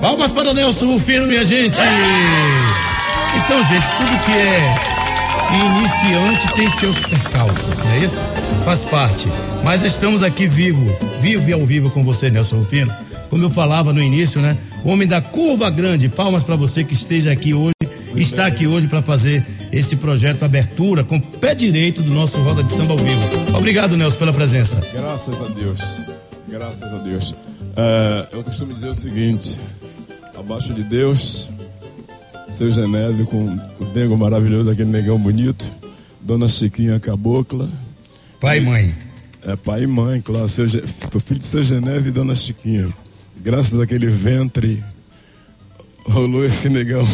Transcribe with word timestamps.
Palmas 0.00 0.30
para 0.30 0.50
o 0.50 0.54
Nelson 0.54 0.86
Rufino, 0.92 1.26
minha 1.26 1.44
gente. 1.44 1.78
Então, 3.36 3.64
gente, 3.64 3.86
tudo 3.96 4.24
que 4.24 4.32
é 4.32 4.98
iniciante 5.66 6.52
tem 6.54 6.70
seus 6.70 6.98
percalços, 7.00 7.84
não 7.84 7.92
é 7.92 7.98
isso? 7.98 8.20
Faz 8.64 8.84
parte. 8.84 9.26
Mas 9.64 9.82
estamos 9.82 10.22
aqui 10.22 10.46
vivo, 10.46 10.84
vivo 11.20 11.50
e 11.50 11.52
ao 11.52 11.66
vivo 11.66 11.90
com 11.90 12.04
você, 12.04 12.30
Nelson 12.30 12.58
Rufino. 12.58 12.92
Como 13.28 13.44
eu 13.44 13.50
falava 13.50 13.92
no 13.92 14.00
início, 14.00 14.40
né? 14.40 14.56
Homem 14.84 15.06
da 15.06 15.20
curva 15.20 15.68
grande. 15.68 16.08
Palmas 16.08 16.44
para 16.44 16.56
você 16.56 16.84
que 16.84 16.94
esteja 16.94 17.32
aqui 17.32 17.52
hoje, 17.52 17.74
está 18.16 18.46
aqui 18.46 18.66
hoje 18.66 18.86
para 18.86 19.02
fazer 19.02 19.44
esse 19.72 19.96
projeto 19.96 20.44
abertura 20.44 21.04
com 21.04 21.20
pé 21.20 21.54
direito 21.54 22.02
do 22.02 22.12
nosso 22.12 22.40
Roda 22.40 22.62
de 22.62 22.72
Samba 22.72 22.92
ao 22.92 22.98
vivo. 22.98 23.56
Obrigado, 23.56 23.96
Nelson, 23.96 24.18
pela 24.18 24.32
presença. 24.32 24.80
Graças 24.92 25.34
a 25.40 25.54
Deus. 25.54 25.78
Graças 26.48 26.94
a 26.94 26.98
Deus. 26.98 27.34
É, 27.76 28.28
eu 28.32 28.42
costumo 28.42 28.74
dizer 28.74 28.88
o 28.88 28.94
seguinte: 28.94 29.58
abaixo 30.36 30.72
de 30.72 30.82
Deus, 30.82 31.50
seu 32.48 32.70
Genésio 32.70 33.26
com 33.26 33.44
o 33.78 33.84
dengo 33.86 34.16
maravilhoso, 34.16 34.70
aquele 34.70 34.90
negão 34.90 35.18
bonito, 35.18 35.64
Dona 36.20 36.48
Chiquinha 36.48 36.98
Cabocla. 36.98 37.68
Pai 38.40 38.58
e 38.58 38.60
mãe. 38.60 38.94
É, 39.42 39.56
pai 39.56 39.82
e 39.82 39.86
mãe, 39.86 40.20
claro. 40.20 40.48
Seu, 40.48 40.68
filho 40.68 41.38
de 41.38 41.44
seu 41.44 41.62
Genésio 41.62 42.08
e 42.08 42.12
Dona 42.12 42.34
Chiquinha. 42.34 42.88
Graças 43.40 43.80
àquele 43.80 44.06
ventre 44.06 44.82
rolou 46.08 46.44
esse 46.44 46.68
negão. 46.68 47.06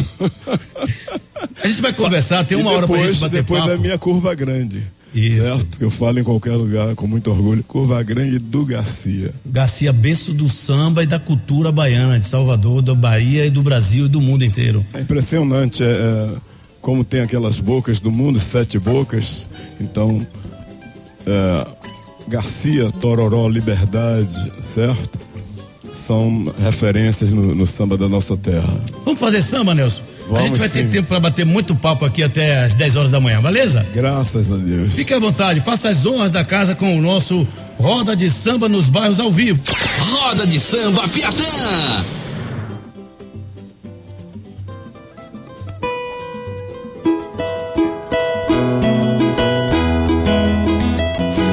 A 1.63 1.67
gente 1.67 1.81
vai 1.81 1.93
conversar, 1.93 2.43
tem 2.45 2.57
uma 2.57 2.71
depois, 2.71 2.89
hora 2.91 2.99
pra 3.01 3.11
gente 3.11 3.21
bater 3.21 3.35
Depois 3.37 3.61
papo. 3.61 3.73
da 3.73 3.77
minha 3.79 3.97
curva 3.97 4.33
grande. 4.35 4.81
Isso. 5.13 5.41
Certo? 5.43 5.77
Que 5.77 5.83
eu 5.85 5.89
falo 5.89 6.19
em 6.19 6.23
qualquer 6.23 6.55
lugar 6.55 6.93
com 6.93 7.07
muito 7.07 7.31
orgulho. 7.31 7.63
Curva 7.63 8.03
grande 8.03 8.37
do 8.37 8.65
Garcia. 8.65 9.33
Garcia, 9.45 9.93
berço 9.93 10.33
do 10.33 10.49
samba 10.49 11.03
e 11.03 11.05
da 11.05 11.17
cultura 11.17 11.71
baiana 11.71 12.19
de 12.19 12.25
Salvador, 12.25 12.81
da 12.81 12.93
Bahia 12.93 13.45
e 13.45 13.49
do 13.49 13.63
Brasil 13.63 14.07
e 14.07 14.09
do 14.09 14.19
mundo 14.19 14.43
inteiro. 14.43 14.85
É 14.93 14.99
impressionante 14.99 15.83
é, 15.83 15.87
é, 15.87 16.35
como 16.81 17.05
tem 17.05 17.21
aquelas 17.21 17.59
bocas 17.59 18.01
do 18.01 18.11
mundo, 18.11 18.41
sete 18.41 18.77
bocas. 18.77 19.47
Então, 19.79 20.25
é, 21.25 21.67
Garcia, 22.27 22.91
Tororó, 22.91 23.47
Liberdade, 23.47 24.51
certo? 24.61 25.17
São 25.95 26.53
referências 26.59 27.31
no, 27.31 27.55
no 27.55 27.65
samba 27.65 27.97
da 27.97 28.07
nossa 28.07 28.35
terra. 28.35 28.69
Vamos 29.03 29.19
fazer 29.19 29.41
samba, 29.41 29.73
Nelson? 29.73 30.01
Vamos 30.27 30.39
a 30.39 30.47
gente 30.47 30.59
vai 30.59 30.69
ter 30.69 30.83
sim. 30.83 30.89
tempo 30.89 31.07
para 31.07 31.19
bater 31.19 31.45
muito 31.45 31.75
papo 31.75 32.03
aqui 32.03 32.23
até 32.23 32.65
as 32.65 32.73
10 32.73 32.95
horas 32.95 33.11
da 33.11 33.19
manhã, 33.19 33.41
beleza? 33.41 33.85
Graças 33.93 34.51
a 34.51 34.57
Deus. 34.57 34.93
Fique 34.93 35.13
à 35.13 35.19
vontade, 35.19 35.61
faça 35.61 35.89
as 35.89 36.05
honras 36.05 36.31
da 36.31 36.43
casa 36.43 36.75
com 36.75 36.97
o 36.97 37.01
nosso 37.01 37.47
Roda 37.79 38.15
de 38.15 38.29
Samba 38.31 38.67
nos 38.67 38.89
bairros 38.89 39.19
ao 39.19 39.31
vivo. 39.31 39.61
Roda 40.11 40.45
de 40.47 40.59
Samba 40.59 41.07
Piatã. 41.09 41.43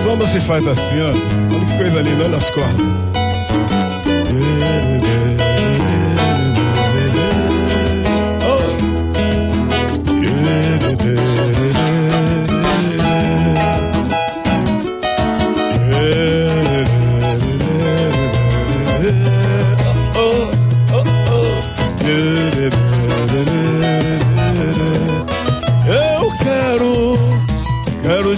Samba 0.03 0.27
se 0.27 0.41
faz 0.41 0.67
assim, 0.67 1.01
ó. 1.01 1.55
Olha 1.55 1.67
que 1.67 1.77
coisa 1.77 2.03
linda, 2.03 2.25
olha 2.25 2.37
as 2.37 2.51
cordas. 2.51 3.22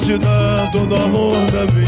Te 0.06 0.18
dar 0.18 0.70
todo 0.70 0.96
amor 0.96 1.50
da 1.50 1.64
vida. 1.72 1.83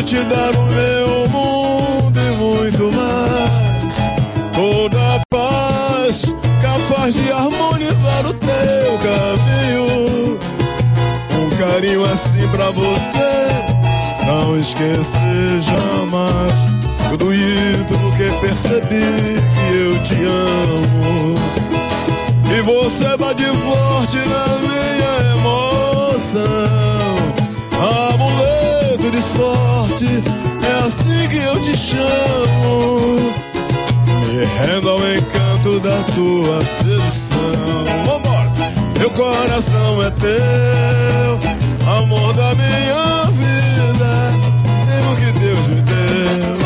Quero 0.00 0.08
te 0.08 0.24
dar 0.24 0.56
o 0.56 0.62
meu 0.62 1.28
mundo 1.28 2.18
e 2.18 2.30
muito 2.36 2.90
mais. 2.92 3.50
Toda 4.54 5.20
paz 5.28 6.34
capaz 6.62 7.14
de 7.14 7.30
harmonizar 7.30 8.26
o 8.26 8.32
teu 8.32 8.98
caminho. 8.98 10.40
Um 11.38 11.50
carinho 11.58 12.04
assim 12.06 12.48
pra 12.50 12.70
você, 12.70 13.48
não 14.26 14.58
esquecer 14.58 15.60
jamais. 15.60 16.58
Tudo 17.10 17.34
isso 17.34 18.12
que 18.16 18.32
percebi 18.40 19.42
que 19.54 19.76
eu 19.76 20.02
te 20.02 20.14
amo. 20.14 21.34
E 22.56 22.60
você 22.62 23.16
bate 23.18 23.44
forte 23.44 24.16
na 24.16 24.49
chamo. 31.80 33.32
Me 34.28 34.44
rendo 34.44 34.90
ao 34.90 34.98
encanto 34.98 35.80
da 35.80 35.96
tua 36.14 36.62
sedução. 36.78 37.30
Meu 38.98 39.10
coração 39.12 40.02
é 40.02 40.10
teu, 40.10 41.40
amor 41.90 42.34
da 42.34 42.54
minha 42.54 43.24
vida. 43.32 44.12
Tem 44.86 45.10
o 45.10 45.16
que 45.16 45.38
Deus 45.38 45.66
me 45.68 45.80
deu, 45.80 46.58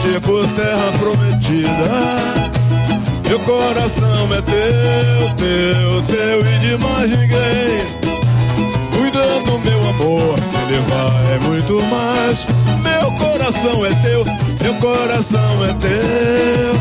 tipo 0.00 0.46
terra 0.54 0.90
prometida. 0.98 2.50
Meu 3.28 3.38
coração 3.40 4.28
é 4.32 4.40
teu, 4.40 5.34
teu, 5.36 6.02
teu 6.16 6.40
e 6.40 6.58
de 6.60 6.78
mais 6.78 7.10
ninguém. 7.10 7.84
Cuidando 8.96 9.50
do 9.50 9.58
meu 9.58 9.88
amor, 9.90 10.38
ele 10.66 10.80
vai 10.88 11.38
muito 11.46 11.82
mais. 11.84 12.46
Meu 13.42 13.52
coração 13.52 13.84
é 13.84 13.94
teu, 13.94 14.24
meu 14.62 14.74
coração 14.74 15.64
é 15.64 15.72
teu. 15.74 16.74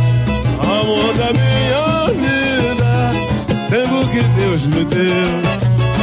Amor 0.62 1.12
da 1.16 1.34
minha 1.34 2.06
vida, 2.14 2.92
tempo 3.68 4.08
que 4.10 4.22
Deus 4.40 4.68
me 4.68 4.86
deu, 4.86 5.42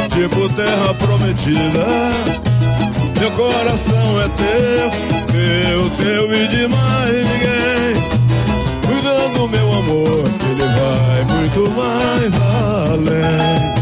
tipo 0.09 0.49
terra 0.49 0.93
prometida. 0.95 1.85
Meu 3.17 3.31
coração 3.31 4.19
é 4.19 4.27
teu, 4.35 4.91
teu, 5.31 5.89
teu 5.91 6.35
e 6.35 6.47
de 6.49 6.67
mais 6.67 7.15
ninguém 7.15 7.95
cuidando 8.85 9.39
do 9.39 9.47
meu 9.47 9.71
amor, 9.71 10.29
que 10.39 10.45
ele 10.45 10.67
vai 10.75 11.23
muito 11.37 11.71
mais 11.71 12.33
além. 12.91 13.79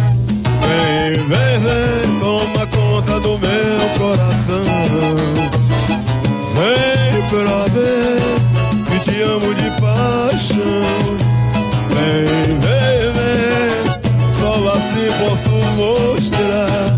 Vem, 0.61 1.25
vem, 1.25 1.59
vem, 1.59 2.19
toma 2.19 2.67
conta 2.67 3.19
do 3.19 3.39
meu 3.39 3.89
coração. 3.97 5.66
Vem 6.57 7.21
pra 7.29 7.67
ver 7.71 8.19
que 8.89 8.99
te 8.99 9.21
amo 9.21 9.53
de 9.53 9.69
paixão. 9.79 10.57
Vem, 11.93 12.59
vem, 12.59 13.13
vem, 13.13 14.33
só 14.33 14.53
assim 14.69 15.09
posso 15.19 15.55
mostrar 15.75 16.96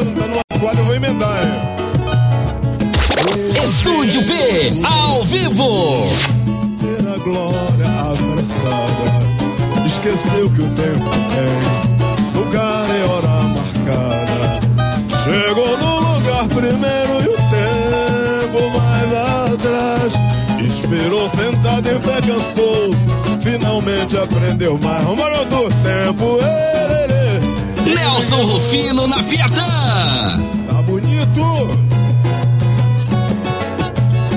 parece 0.00 0.04
que 0.04 0.04
a 0.04 0.04
gente 0.04 0.14
não 0.14 0.14
tá 0.14 0.26
numa 0.28 0.42
quadra, 0.60 0.80
eu 0.80 0.84
vou 0.84 0.94
emendar, 0.94 1.42
hein? 1.42 1.52
Estúdio 3.64 4.26
P 4.26 4.32
ao 4.84 5.24
vivo. 5.24 6.06
Ter 6.80 7.06
a 7.08 7.18
glória 7.18 7.86
abraçada, 7.86 9.06
esqueceu 9.86 10.50
que 10.50 10.62
o 10.62 10.68
tempo 10.70 11.10
tem 11.30 12.40
lugar 12.40 12.88
e 12.96 13.02
hora 13.04 13.28
marcada. 13.48 14.60
Chegou 15.22 15.76
no 15.76 16.00
lugar 16.14 16.48
primeiro 16.48 17.22
e 17.22 17.28
o 17.28 17.36
tempo 17.50 18.60
mais 18.78 19.10
atrás. 19.52 20.12
Esperou 20.64 21.28
sentado 21.28 21.88
em 21.88 21.98
pé, 22.00 22.20
cansou. 22.22 22.94
Finalmente 23.40 24.16
aprendeu 24.16 24.78
mais. 24.78 25.04
Vamos 25.04 25.46
do 25.46 25.68
tempo. 25.82 26.38
Ê, 26.42 27.06
ê. 27.06 27.09
Nelson 27.94 28.44
Rufino 28.46 29.06
na 29.06 29.22
Piatã. 29.22 30.40
Tá 30.68 30.82
bonito. 30.82 31.42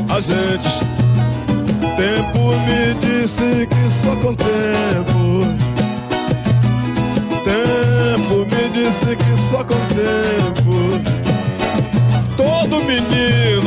A 0.09 0.21
gentes. 0.21 0.79
Tempo 1.95 2.39
me 2.65 2.93
disse 2.95 3.67
que 3.67 3.83
só 4.03 4.15
com 4.15 4.33
tempo. 4.33 5.45
Tempo 7.43 8.35
me 8.49 8.63
disse 8.73 9.15
que 9.15 9.33
só 9.51 9.63
com 9.63 9.79
tempo. 9.93 10.73
Todo 12.35 12.83
menino, 12.83 13.62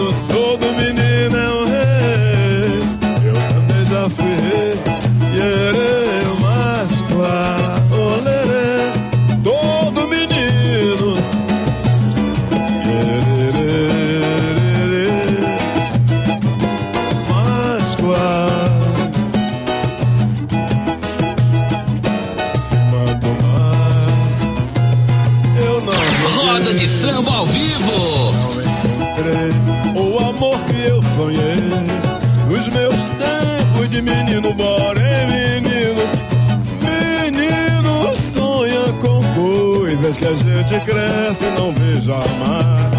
que 40.26 40.32
a 40.32 40.34
gente 40.34 40.84
cresce 40.84 41.44
e 41.44 41.50
não 41.50 41.72
vê 41.72 42.00
jamais. 42.00 42.95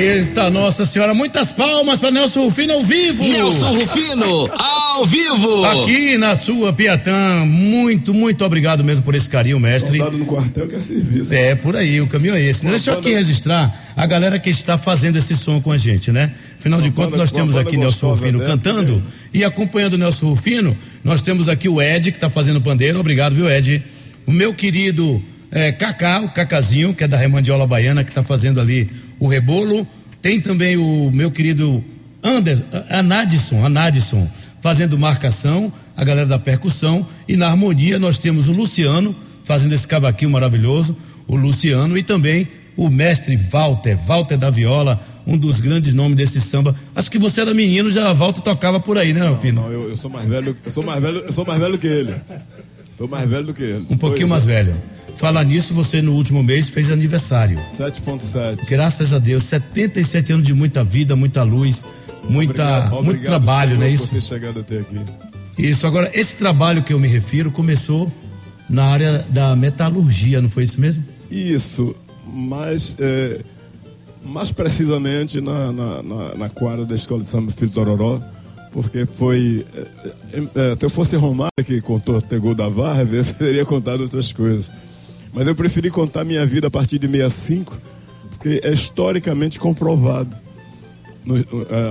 Eita, 0.00 0.48
Nossa 0.48 0.86
Senhora, 0.86 1.12
muitas 1.12 1.52
palmas 1.52 2.00
para 2.00 2.10
Nelson 2.10 2.44
Rufino 2.44 2.72
ao 2.72 2.82
vivo. 2.82 3.22
Nelson 3.22 3.74
Rufino, 3.74 4.50
ao 4.50 5.04
vivo. 5.04 5.62
Aqui 5.66 6.16
na 6.16 6.38
sua 6.38 6.72
Piatã, 6.72 7.44
muito, 7.44 8.14
muito 8.14 8.42
obrigado 8.42 8.82
mesmo 8.82 9.04
por 9.04 9.14
esse 9.14 9.28
carinho, 9.28 9.60
mestre. 9.60 9.98
Soldado 9.98 10.16
no 10.16 10.24
quartel 10.24 10.66
que 10.66 10.76
é 10.76 10.80
serviço. 10.80 11.34
É, 11.34 11.54
por 11.54 11.76
aí, 11.76 12.00
o 12.00 12.06
caminho 12.06 12.34
é 12.34 12.40
esse. 12.40 12.64
Deixa 12.64 12.92
eu 12.92 12.98
aqui 12.98 13.12
registrar 13.12 13.92
a 13.94 14.06
galera 14.06 14.38
que 14.38 14.48
está 14.48 14.78
fazendo 14.78 15.16
esse 15.16 15.36
som 15.36 15.60
com 15.60 15.70
a 15.70 15.76
gente, 15.76 16.10
né? 16.10 16.32
Afinal 16.58 16.80
de 16.80 16.88
Uma 16.88 16.94
contas, 16.94 17.18
nós 17.18 17.30
uma 17.30 17.38
temos 17.38 17.56
aqui 17.58 17.76
Nelson 17.76 18.14
Rufino 18.14 18.38
dessa, 18.38 18.50
cantando 18.52 18.96
né? 18.96 19.02
e 19.34 19.44
acompanhando 19.44 19.94
o 19.94 19.98
Nelson 19.98 20.30
Rufino, 20.30 20.78
nós 21.04 21.20
temos 21.20 21.46
aqui 21.46 21.68
o 21.68 21.80
Ed, 21.80 22.10
que 22.10 22.16
está 22.16 22.30
fazendo 22.30 22.58
pandeiro. 22.58 22.98
Obrigado, 22.98 23.34
viu, 23.34 23.50
Ed? 23.50 23.84
O 24.26 24.32
meu 24.32 24.54
querido 24.54 25.22
eh, 25.52 25.72
Cacá, 25.72 26.20
o 26.20 26.30
Cacazinho, 26.30 26.94
que 26.94 27.04
é 27.04 27.08
da 27.08 27.18
Remandiola 27.18 27.66
Baiana, 27.66 28.02
que 28.02 28.10
está 28.10 28.22
fazendo 28.22 28.62
ali 28.62 28.88
o 29.20 29.28
rebolo. 29.28 29.86
Tem 30.20 30.40
também 30.40 30.76
o 30.76 31.10
meu 31.12 31.30
querido 31.30 31.84
Ander, 32.22 32.62
Anadson, 32.90 33.64
Anadson, 33.64 34.28
fazendo 34.60 34.98
marcação, 34.98 35.72
a 35.96 36.04
galera 36.04 36.26
da 36.26 36.38
percussão. 36.38 37.06
E 37.28 37.36
na 37.36 37.48
harmonia 37.48 37.98
nós 37.98 38.18
temos 38.18 38.48
o 38.48 38.52
Luciano, 38.52 39.14
fazendo 39.44 39.74
esse 39.74 39.86
cavaquinho 39.86 40.30
maravilhoso, 40.30 40.96
o 41.28 41.36
Luciano, 41.36 41.96
e 41.96 42.02
também 42.02 42.48
o 42.76 42.88
mestre 42.88 43.36
Walter, 43.36 43.96
Walter 43.96 44.36
da 44.36 44.50
Viola, 44.50 45.00
um 45.26 45.36
dos 45.36 45.60
grandes 45.60 45.94
nomes 45.94 46.16
desse 46.16 46.40
samba. 46.40 46.74
Acho 46.94 47.10
que 47.10 47.18
você 47.18 47.40
era 47.40 47.54
menino, 47.54 47.90
já 47.90 48.08
a 48.08 48.12
Walter 48.12 48.40
tocava 48.40 48.80
por 48.80 48.98
aí, 48.98 49.12
né, 49.12 49.26
Rufino? 49.28 49.62
Não, 49.62 49.72
eu, 49.72 49.90
eu 49.90 49.96
sou 49.96 50.10
mais 50.10 50.28
velho, 50.28 50.56
eu 50.64 50.70
sou 50.70 50.84
mais 50.84 51.00
velho, 51.00 51.18
eu 51.18 51.32
sou 51.32 51.44
mais 51.44 51.60
velho 51.60 51.78
que 51.78 51.86
ele. 51.86 52.14
Sou 52.96 53.08
mais 53.08 53.28
velho 53.28 53.46
do 53.46 53.54
que 53.54 53.62
ele. 53.62 53.86
Um 53.88 53.96
pouquinho 53.96 54.28
Pois 54.28 54.44
mais 54.44 54.46
é. 54.46 54.64
velho. 54.64 54.82
Falar 55.16 55.44
nisso, 55.44 55.74
você 55.74 56.00
no 56.00 56.14
último 56.14 56.42
mês 56.42 56.68
fez 56.68 56.90
aniversário. 56.90 57.58
7.7. 57.76 58.68
Graças 58.68 59.12
a 59.12 59.18
Deus, 59.18 59.44
77 59.44 60.32
anos 60.32 60.46
de 60.46 60.54
muita 60.54 60.82
vida, 60.82 61.14
muita 61.14 61.42
luz, 61.42 61.84
muita, 62.28 62.62
Obrigado- 62.62 62.90
muito 62.90 62.98
obrigado, 63.08 63.24
trabalho, 63.26 63.70
Senhor, 63.70 63.80
não 63.80 63.86
é 63.86 63.88
por 63.90 63.94
isso? 63.94 64.08
ter 64.08 64.22
chegado 64.22 64.60
até 64.60 64.78
aqui. 64.78 64.96
Isso. 65.58 65.86
Agora, 65.86 66.10
esse 66.14 66.36
trabalho 66.36 66.82
que 66.82 66.92
eu 66.94 66.98
me 66.98 67.06
refiro 67.08 67.50
começou 67.50 68.10
na 68.68 68.84
área 68.84 69.24
da 69.28 69.54
metalurgia, 69.54 70.40
não 70.40 70.48
foi 70.48 70.62
isso 70.64 70.80
mesmo? 70.80 71.04
Isso, 71.30 71.94
mas 72.32 72.96
é, 72.98 73.40
mais 74.24 74.50
precisamente 74.52 75.40
na, 75.40 75.70
na, 75.70 76.02
na, 76.02 76.34
na 76.36 76.48
quadra 76.48 76.86
da 76.86 76.94
Escola 76.94 77.20
de 77.22 77.28
Samba 77.28 77.52
Filho 77.52 77.70
Tororó, 77.72 78.20
porque 78.72 79.04
foi. 79.04 79.66
É, 79.74 79.80
é, 79.80 80.70
é, 80.72 80.76
se 80.78 80.84
eu 80.86 80.88
fosse 80.90 81.14
Romário 81.16 81.50
que 81.64 81.80
contou 81.82 82.22
ter 82.22 82.38
gol 82.40 82.54
da 82.54 82.68
Varve, 82.68 83.18
eu 83.18 83.24
teria 83.24 83.64
contado 83.66 84.00
outras 84.00 84.32
coisas. 84.32 84.72
Mas 85.32 85.46
eu 85.46 85.54
preferi 85.54 85.90
contar 85.90 86.24
minha 86.24 86.44
vida 86.44 86.66
a 86.66 86.70
partir 86.70 86.98
de 86.98 87.06
65, 87.08 87.76
porque 88.30 88.60
é 88.64 88.72
historicamente 88.72 89.58
comprovado. 89.58 90.34
No, 91.24 91.36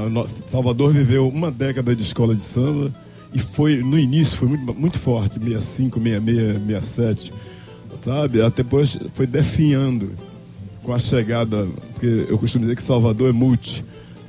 no- 0.10 0.28
Salvador 0.52 0.92
viveu 0.92 1.28
uma 1.30 1.52
década 1.52 1.96
de 1.96 2.02
escola 2.04 2.34
de 2.36 2.42
samba 2.42 2.92
e 3.34 3.40
foi 3.40 3.78
no 3.78 3.98
início 3.98 4.36
foi 4.38 4.48
muito, 4.50 4.74
muito 4.74 4.98
forte 5.00 5.40
65, 5.40 6.00
66, 6.02 6.54
67, 6.66 7.34
sabe? 8.04 8.42
Até 8.42 8.64
depois 8.64 8.98
foi 9.14 9.28
definhando 9.28 10.14
com 10.84 10.94
a 10.94 11.00
chegada, 11.00 11.68
porque 11.94 12.26
eu 12.28 12.38
costumo 12.40 12.64
dizer 12.64 12.76
que 12.76 12.82
Salvador 12.82 13.30
é 13.30 13.32
multi, 13.32 13.86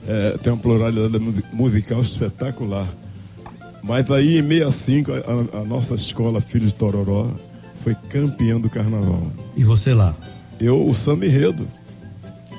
eh, 0.07 0.39
tem 0.43 0.53
uma 0.53 0.61
pluralidade 0.61 1.19
mu- 1.19 1.33
musical 1.53 2.01
espetacular. 2.03 2.87
Mas 3.83 4.09
aí 4.11 4.39
em 4.39 4.43
65 4.47 5.13
a, 5.13 5.59
a 5.61 5.65
nossa 5.65 5.95
escola 5.95 6.41
Filhos 6.43 6.73
Tororó 6.75 7.27
foi 7.83 7.95
campeã 8.09 8.61
do 8.61 8.69
carnaval. 8.71 9.31
E 9.57 9.65
você 9.65 9.93
lá? 9.95 10.15
Eu, 10.61 10.87
o 10.87 10.95
samba 10.95 11.27
enredo. 11.27 11.67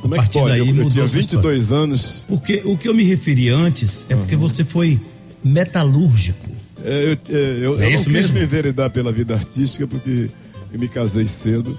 Como 0.01 0.15
é 0.15 0.19
que 0.19 0.29
pode? 0.31 0.49
daí 0.49 0.59
Eu, 0.59 0.65
eu 0.75 0.89
tinha 0.89 1.07
sua 1.07 1.19
22 1.19 1.71
anos. 1.71 2.23
Porque 2.27 2.61
o 2.65 2.75
que 2.77 2.87
eu 2.87 2.93
me 2.93 3.03
referi 3.03 3.49
antes 3.49 4.05
é 4.09 4.15
porque 4.15 4.35
você 4.35 4.63
foi 4.63 4.99
metalúrgico. 5.43 6.49
É, 6.83 7.17
eu, 7.29 7.35
é, 7.35 7.65
eu, 7.65 7.79
É 7.81 7.85
eu 7.87 7.91
não 7.91 7.97
quis 8.03 8.07
mesmo? 8.07 8.33
me 8.39 8.43
enveredar 8.43 8.89
pela 8.89 9.11
vida 9.11 9.35
artística 9.35 9.85
porque 9.85 10.29
eu 10.73 10.79
me 10.79 10.87
casei 10.87 11.27
cedo. 11.27 11.77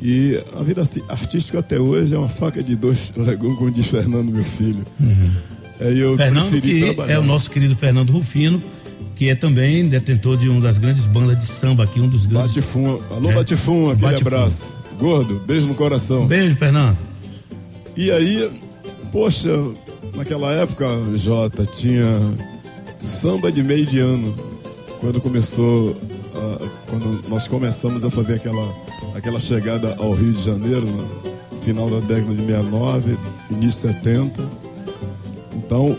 E 0.00 0.40
a 0.56 0.62
vida 0.62 0.88
artística 1.08 1.58
até 1.58 1.80
hoje 1.80 2.14
é 2.14 2.18
uma 2.18 2.28
faca 2.28 2.62
de 2.62 2.76
dois 2.76 3.12
legumes, 3.16 3.58
como 3.58 3.70
diz 3.72 3.86
Fernando, 3.88 4.30
meu 4.30 4.44
filho. 4.44 4.84
Aí 5.80 5.98
eu 5.98 6.12
Uhum. 6.12 6.16
Fernando, 6.16 6.50
preferi 6.50 6.80
trabalhar. 6.84 7.12
é 7.14 7.18
o 7.18 7.24
nosso 7.24 7.50
querido 7.50 7.74
Fernando 7.74 8.10
Rufino, 8.10 8.62
que 9.18 9.28
é 9.28 9.34
também 9.34 9.88
detentor 9.88 10.36
de 10.36 10.48
uma 10.48 10.60
das 10.60 10.78
grandes 10.78 11.04
bandas 11.04 11.36
de 11.38 11.44
samba 11.44 11.82
aqui, 11.84 12.00
um 12.00 12.08
dos 12.08 12.24
grandes. 12.24 12.52
Batifum. 12.54 13.00
Alô, 13.10 13.30
É. 13.30 13.34
Batifum, 13.34 13.90
aquele 13.90 14.00
Batifum. 14.12 14.26
abraço. 14.28 14.64
Gordo, 14.98 15.40
beijo 15.46 15.66
no 15.66 15.74
coração. 15.74 16.22
Um 16.22 16.26
beijo, 16.26 16.54
Fernando. 16.56 16.96
E 17.96 18.10
aí, 18.12 18.48
poxa, 19.12 19.50
naquela 20.16 20.52
época, 20.52 20.86
Jota, 21.16 21.66
tinha 21.66 22.04
samba 23.00 23.50
de 23.50 23.62
meio 23.62 23.84
de 23.86 23.98
ano. 23.98 24.34
Quando 25.00 25.20
começou, 25.20 25.96
a- 26.34 26.66
quando 26.88 27.24
nós 27.28 27.46
começamos 27.48 28.04
a 28.04 28.10
fazer 28.10 28.34
aquela, 28.34 28.72
aquela 29.16 29.40
chegada 29.40 29.94
ao 29.98 30.12
Rio 30.12 30.32
de 30.32 30.44
Janeiro, 30.44 30.86
no 30.86 31.60
final 31.62 31.88
da 31.90 31.98
década 32.00 32.34
de 32.34 32.42
69, 32.46 33.16
início 33.50 33.88
de 33.88 33.94
70. 33.94 34.48
Então, 35.56 35.96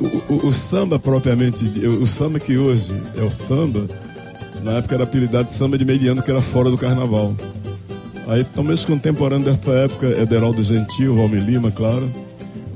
o, 0.00 0.34
o- 0.34 0.46
o 0.48 0.52
samba 0.52 0.98
propriamente, 0.98 1.64
o 1.86 2.06
samba 2.06 2.38
que 2.40 2.56
hoje 2.56 2.92
é 3.16 3.22
o 3.22 3.30
samba, 3.30 3.86
na 4.62 4.72
época 4.72 4.94
era 4.94 5.04
apelidado 5.04 5.44
de 5.44 5.52
samba 5.52 5.76
de 5.78 5.84
meio 5.84 5.98
de 5.98 6.08
ano, 6.08 6.22
que 6.22 6.30
era 6.30 6.40
fora 6.40 6.70
do 6.70 6.78
carnaval. 6.78 7.34
Aí 8.28 8.44
também 8.44 8.76
contemporâneo 8.76 9.44
dessa 9.44 9.70
época, 9.72 10.06
Ederaldo 10.06 10.62
Gentil, 10.62 11.16
Valmir 11.16 11.42
Lima, 11.44 11.70
claro. 11.70 12.10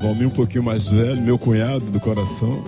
Valmir 0.01 0.27
um 0.27 0.31
pouquinho 0.31 0.63
mais 0.63 0.87
velho, 0.87 1.21
meu 1.21 1.37
cunhado 1.37 1.85
do 1.85 1.99
coração. 1.99 2.61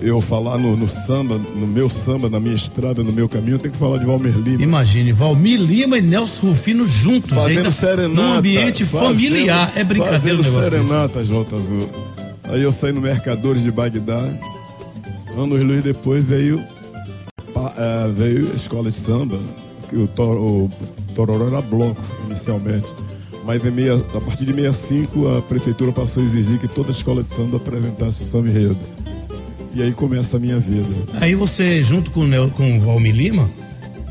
Eu 0.00 0.20
falar 0.20 0.58
no, 0.58 0.76
no 0.76 0.88
samba, 0.88 1.38
no 1.54 1.66
meu 1.66 1.88
samba, 1.88 2.28
na 2.28 2.40
minha 2.40 2.56
estrada, 2.56 3.04
no 3.04 3.12
meu 3.12 3.28
caminho, 3.28 3.54
eu 3.54 3.58
tenho 3.60 3.72
que 3.72 3.78
falar 3.78 3.98
de 3.98 4.04
Valmir 4.04 4.36
Lima. 4.36 4.60
Imagine, 4.62 5.12
Valmir 5.12 5.60
Lima 5.60 5.96
e 5.96 6.02
Nelson 6.02 6.48
Rufino 6.48 6.86
juntos, 6.88 7.30
Fazendo 7.30 7.58
ainda 7.58 7.70
serenata. 7.70 8.08
num 8.20 8.32
ambiente 8.34 8.84
fazendo- 8.84 9.12
familiar. 9.12 9.72
É 9.76 9.84
brincadeira 9.84 10.40
o 10.40 10.42
fazendo 10.42 10.42
negócio 10.42 10.70
serenata, 10.70 11.24
Jota 11.24 11.56
Azul. 11.56 11.88
Aí 12.52 12.62
eu 12.62 12.70
saí 12.70 12.92
no 12.92 13.00
Mercadores 13.00 13.62
de 13.62 13.70
Bagdá. 13.70 14.20
Anos 15.34 15.62
luz 15.62 15.82
depois 15.82 16.22
veio, 16.22 16.62
eh, 17.56 18.12
veio 18.14 18.52
a 18.52 18.54
escola 18.54 18.90
de 18.90 18.94
samba, 18.94 19.38
que 19.88 19.96
o, 19.96 20.06
tor, 20.06 20.36
o 20.36 20.70
Tororó 21.14 21.48
era 21.48 21.62
bloco 21.62 22.02
inicialmente. 22.26 22.92
Mas 23.46 23.64
em 23.64 23.70
meia, 23.70 23.94
a 23.94 24.20
partir 24.20 24.44
de 24.44 24.52
65 24.52 25.28
a 25.28 25.40
prefeitura 25.40 25.92
passou 25.92 26.22
a 26.22 26.26
exigir 26.26 26.58
que 26.58 26.68
toda 26.68 26.90
escola 26.90 27.22
de 27.22 27.30
samba 27.30 27.56
apresentasse 27.56 28.22
o 28.22 28.26
samba 28.26 28.50
enredo. 28.50 28.78
E 29.74 29.82
aí 29.82 29.92
começa 29.92 30.36
a 30.36 30.40
minha 30.40 30.58
vida. 30.58 30.94
Aí 31.14 31.34
você, 31.34 31.82
junto 31.82 32.10
com 32.10 32.26
com 32.50 32.76
o 32.76 32.80
Valmir 32.82 33.16
Lima, 33.16 33.48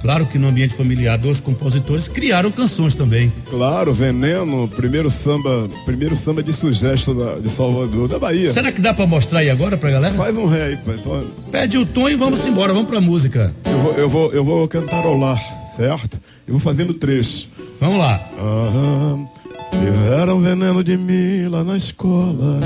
claro 0.01 0.25
que 0.25 0.37
no 0.37 0.47
ambiente 0.47 0.73
familiar, 0.73 1.17
dois 1.17 1.39
compositores 1.39 2.07
criaram 2.07 2.51
canções 2.51 2.95
também. 2.95 3.31
Claro, 3.49 3.93
Veneno, 3.93 4.67
primeiro 4.67 5.09
samba, 5.09 5.69
primeiro 5.85 6.15
samba 6.15 6.41
de 6.43 6.51
sugestão 6.53 7.15
da, 7.15 7.35
de 7.35 7.49
Salvador, 7.49 8.07
da 8.07 8.19
Bahia. 8.19 8.51
Será 8.51 8.71
que 8.71 8.81
dá 8.81 8.93
pra 8.93 9.05
mostrar 9.07 9.39
aí 9.39 9.49
agora 9.49 9.77
pra 9.77 9.89
galera? 9.91 10.13
Faz 10.13 10.35
um 10.35 10.45
ré 10.47 10.63
aí, 10.63 10.77
pai. 10.77 10.95
Então, 10.99 11.27
Pede 11.51 11.77
o 11.77 11.85
tom 11.85 12.09
e 12.09 12.15
vamos 12.15 12.45
embora, 12.45 12.73
vamos 12.73 12.89
pra 12.89 12.99
música. 13.01 13.53
Eu 13.65 13.79
vou, 13.79 13.93
eu 13.93 14.09
vou, 14.09 14.31
eu 14.33 14.43
vou 14.43 14.67
cantarolar, 14.67 15.39
certo? 15.75 16.19
Eu 16.47 16.53
vou 16.53 16.59
fazendo 16.59 16.93
trecho. 16.93 17.49
Vamos 17.79 17.97
lá. 17.97 18.19
Aham, 18.37 19.27
fizeram 19.71 20.39
veneno 20.41 20.83
de 20.83 20.97
mim 20.97 21.47
lá 21.47 21.63
na 21.63 21.77
escola. 21.77 22.59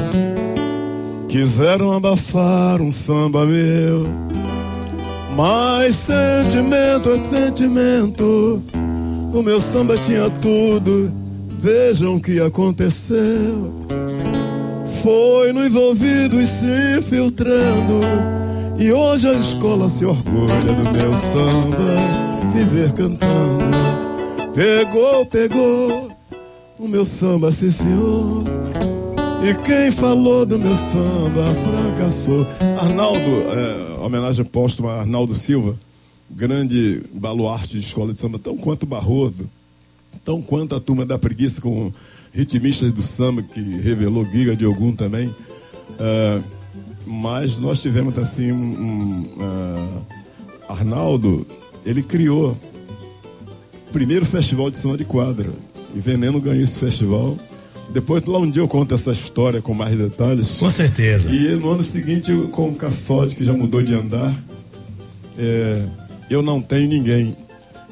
Quiseram 1.27 1.91
abafar 1.91 2.81
um 2.81 2.91
samba 2.91 3.45
meu. 3.45 4.07
Mas 5.35 5.95
sentimento 5.97 7.09
é 7.09 7.23
sentimento. 7.25 8.63
O 9.33 9.41
meu 9.41 9.59
samba 9.59 9.97
tinha 9.97 10.29
tudo. 10.29 11.13
Vejam 11.59 12.15
o 12.15 12.21
que 12.21 12.39
aconteceu. 12.39 13.73
Foi 15.03 15.51
nos 15.51 15.75
ouvidos 15.75 16.47
se 16.47 17.01
filtrando. 17.01 18.01
E 18.79 18.93
hoje 18.93 19.27
a 19.27 19.33
escola 19.33 19.89
se 19.89 20.05
orgulha 20.05 20.55
do 20.55 20.91
meu 20.91 21.13
samba. 21.13 22.53
Viver 22.53 22.93
cantando. 22.93 23.65
Pegou, 24.53 25.25
pegou. 25.25 26.11
O 26.79 26.87
meu 26.87 27.03
samba 27.05 27.51
senhor. 27.51 28.43
E 29.43 29.53
quem 29.63 29.91
falou 29.91 30.45
do 30.45 30.57
meu 30.57 30.75
samba 30.75 31.53
fracassou. 31.65 32.47
Arnaldo, 32.79 33.19
é, 33.19 33.84
homenagem 34.05 34.45
póstuma 34.45 34.91
a 34.91 34.99
Arnaldo 35.01 35.35
Silva, 35.35 35.79
grande 36.29 37.03
baluarte 37.13 37.73
de 37.73 37.79
escola 37.79 38.13
de 38.13 38.19
samba, 38.19 38.39
tão 38.39 38.57
quanto 38.57 38.85
Barroso, 38.85 39.49
tão 40.23 40.41
quanto 40.41 40.75
a 40.75 40.79
turma 40.79 41.05
da 41.05 41.17
preguiça 41.17 41.61
com 41.61 41.91
ritmistas 42.33 42.91
do 42.91 43.01
samba 43.01 43.41
que 43.41 43.59
revelou 43.59 44.25
Giga 44.25 44.55
de 44.55 44.65
Ogum 44.65 44.95
também. 44.95 45.33
É, 45.99 46.41
mas 47.05 47.57
nós 47.57 47.81
tivemos 47.81 48.17
assim 48.17 48.51
um, 48.51 48.57
um, 48.57 49.25
é, 49.39 50.71
Arnaldo, 50.71 51.45
ele 51.85 52.01
criou 52.01 52.57
o 53.89 53.93
primeiro 53.93 54.25
festival 54.25 54.69
de 54.69 54.77
samba 54.77 54.97
de 54.97 55.05
quadra. 55.05 55.49
E 55.95 55.99
Veneno 55.99 56.41
ganhou 56.41 56.61
esse 56.61 56.77
festival. 56.79 57.37
Depois, 57.91 58.23
lá 58.25 58.39
um 58.39 58.49
dia 58.49 58.61
eu 58.61 58.67
conto 58.67 58.93
essa 58.93 59.11
história 59.11 59.61
com 59.61 59.73
mais 59.73 59.97
detalhes. 59.97 60.57
Com 60.57 60.71
certeza. 60.71 61.31
E 61.31 61.55
no 61.55 61.69
ano 61.69 61.83
seguinte, 61.83 62.33
com 62.51 62.69
o 62.69 62.75
caçote, 62.75 63.35
que 63.35 63.45
já 63.45 63.53
mudou 63.53 63.81
de 63.81 63.93
andar, 63.93 64.35
é, 65.37 65.85
eu 66.29 66.41
não 66.41 66.61
tenho 66.61 66.89
ninguém. 66.89 67.35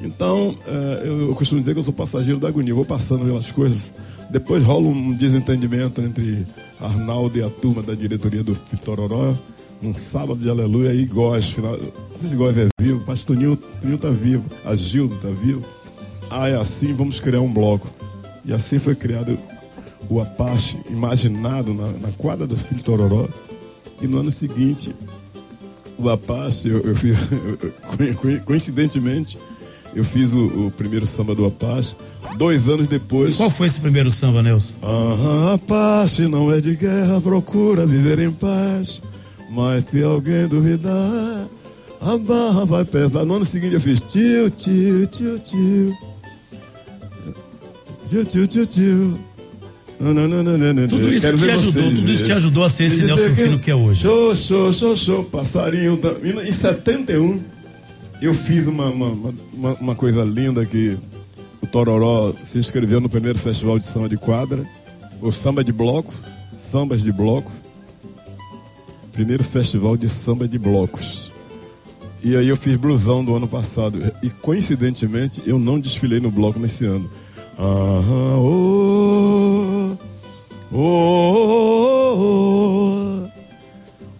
Então, 0.00 0.56
é, 0.66 1.02
eu, 1.06 1.28
eu 1.28 1.34
costumo 1.34 1.60
dizer 1.60 1.72
que 1.72 1.78
eu 1.78 1.84
sou 1.84 1.92
passageiro 1.92 2.40
da 2.40 2.48
agonia, 2.48 2.72
eu 2.72 2.76
vou 2.76 2.84
passando 2.84 3.24
pelas 3.24 3.50
coisas. 3.50 3.92
Depois 4.30 4.62
rola 4.64 4.86
um 4.86 5.12
desentendimento 5.12 6.00
entre 6.00 6.46
Arnaldo 6.80 7.38
e 7.38 7.42
a 7.42 7.48
turma 7.48 7.82
da 7.82 7.94
diretoria 7.94 8.42
do 8.42 8.54
Fitororó. 8.54 9.34
Um 9.82 9.92
sábado 9.92 10.40
de 10.40 10.48
aleluia 10.48 10.92
e 10.94 11.04
Góes. 11.04 11.50
Final, 11.50 11.76
não 11.76 12.16
sei 12.16 12.30
se 12.30 12.36
Góes 12.36 12.56
é 12.56 12.68
vivo, 12.80 13.04
mas 13.06 13.22
Toninho 13.22 13.58
tá 14.00 14.08
vivo, 14.10 14.44
a 14.64 14.74
Gildo 14.74 15.16
tá 15.16 15.28
vivo. 15.28 15.62
Ah, 16.30 16.48
é 16.48 16.56
assim, 16.56 16.92
vamos 16.94 17.20
criar 17.20 17.40
um 17.40 17.52
bloco. 17.52 17.88
E 18.44 18.52
assim 18.52 18.78
foi 18.78 18.94
criado 18.94 19.38
o 20.08 20.20
Apache, 20.20 20.78
imaginado 20.90 21.72
na, 21.74 21.86
na 21.92 22.08
quadra 22.16 22.46
do 22.46 22.56
Filho 22.56 22.82
Tororó. 22.82 23.26
E 24.02 24.06
no 24.06 24.18
ano 24.18 24.30
seguinte, 24.30 24.94
o 25.98 26.08
Apache, 26.08 26.68
eu, 26.68 26.80
eu 26.82 26.94
fiz, 26.96 27.18
eu- 27.30 28.42
coincidentemente, 28.44 29.38
eu 29.94 30.04
fiz 30.04 30.32
o, 30.32 30.66
o 30.66 30.70
primeiro 30.76 31.06
samba 31.06 31.34
do 31.34 31.44
Apache. 31.46 31.94
Dois 32.36 32.68
anos 32.68 32.86
depois. 32.88 33.36
Qual 33.36 33.50
foi 33.50 33.66
esse 33.68 33.80
primeiro 33.80 34.10
samba, 34.10 34.42
Nelson? 34.42 34.74
Ah, 34.82 35.52
Apache 35.54 36.26
não 36.26 36.50
é 36.52 36.60
de 36.60 36.74
guerra, 36.74 37.20
procura 37.20 37.86
viver 37.86 38.18
em 38.18 38.30
paz. 38.32 39.00
Mas 39.50 39.84
se 39.88 40.02
alguém 40.02 40.48
duvidar, 40.48 41.46
a 42.00 42.18
barra 42.18 42.64
vai 42.64 42.84
pesar. 42.84 43.24
No 43.24 43.34
ano 43.34 43.44
seguinte 43.44 43.74
eu 43.74 43.80
fiz 43.80 44.00
tio, 44.00 44.50
tio, 44.50 45.06
tio, 45.06 45.38
tio. 45.38 45.94
Tio, 48.08 48.24
tio, 48.24 48.46
tio, 48.48 48.66
tio. 48.66 49.18
Nananana. 50.12 50.88
Tudo 50.88 51.12
isso 51.14 51.26
te 51.36 51.50
ajudou, 51.50 51.72
vocês. 51.72 51.94
tudo 51.94 52.10
isso 52.12 52.24
te 52.24 52.32
ajudou 52.32 52.64
a 52.64 52.68
ser 52.68 52.84
esse 52.84 53.02
Nelson 53.02 53.28
Rufino 53.28 53.58
que 53.58 53.70
é 53.70 53.74
hoje. 53.74 54.02
Show, 54.02 54.34
show, 54.36 54.72
show, 54.72 54.96
show. 54.96 55.24
Passarinho. 55.24 55.96
da- 55.96 56.14
Em 56.46 56.52
71, 56.52 57.40
eu 58.20 58.34
fiz 58.34 58.66
uma, 58.66 58.86
uma, 58.86 59.34
uma, 59.52 59.74
uma 59.74 59.94
coisa 59.94 60.22
linda 60.24 60.64
que 60.66 60.96
o 61.62 61.66
Tororó 61.66 62.34
se 62.44 62.58
inscreveu 62.58 63.00
no 63.00 63.08
primeiro 63.08 63.38
festival 63.38 63.78
de 63.78 63.86
samba 63.86 64.08
de 64.08 64.16
quadra, 64.16 64.62
o 65.22 65.30
samba 65.32 65.64
de 65.64 65.72
bloco, 65.72 66.12
sambas 66.58 67.02
de 67.02 67.12
bloco. 67.12 67.50
Primeiro 69.12 69.44
festival 69.44 69.96
de 69.96 70.08
samba 70.08 70.48
de 70.48 70.58
blocos. 70.58 71.32
E 72.22 72.34
aí 72.36 72.48
eu 72.48 72.56
fiz 72.56 72.74
blusão 72.76 73.24
do 73.24 73.36
ano 73.36 73.46
passado. 73.46 74.12
E 74.22 74.28
coincidentemente 74.30 75.42
eu 75.46 75.58
não 75.58 75.78
desfilei 75.78 76.18
no 76.18 76.30
bloco 76.30 76.58
nesse 76.58 76.84
ano. 76.84 77.08
Aham, 77.56 78.38
oh, 78.40 79.33
oh, 80.74 83.28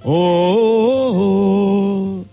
oh, 0.04 2.24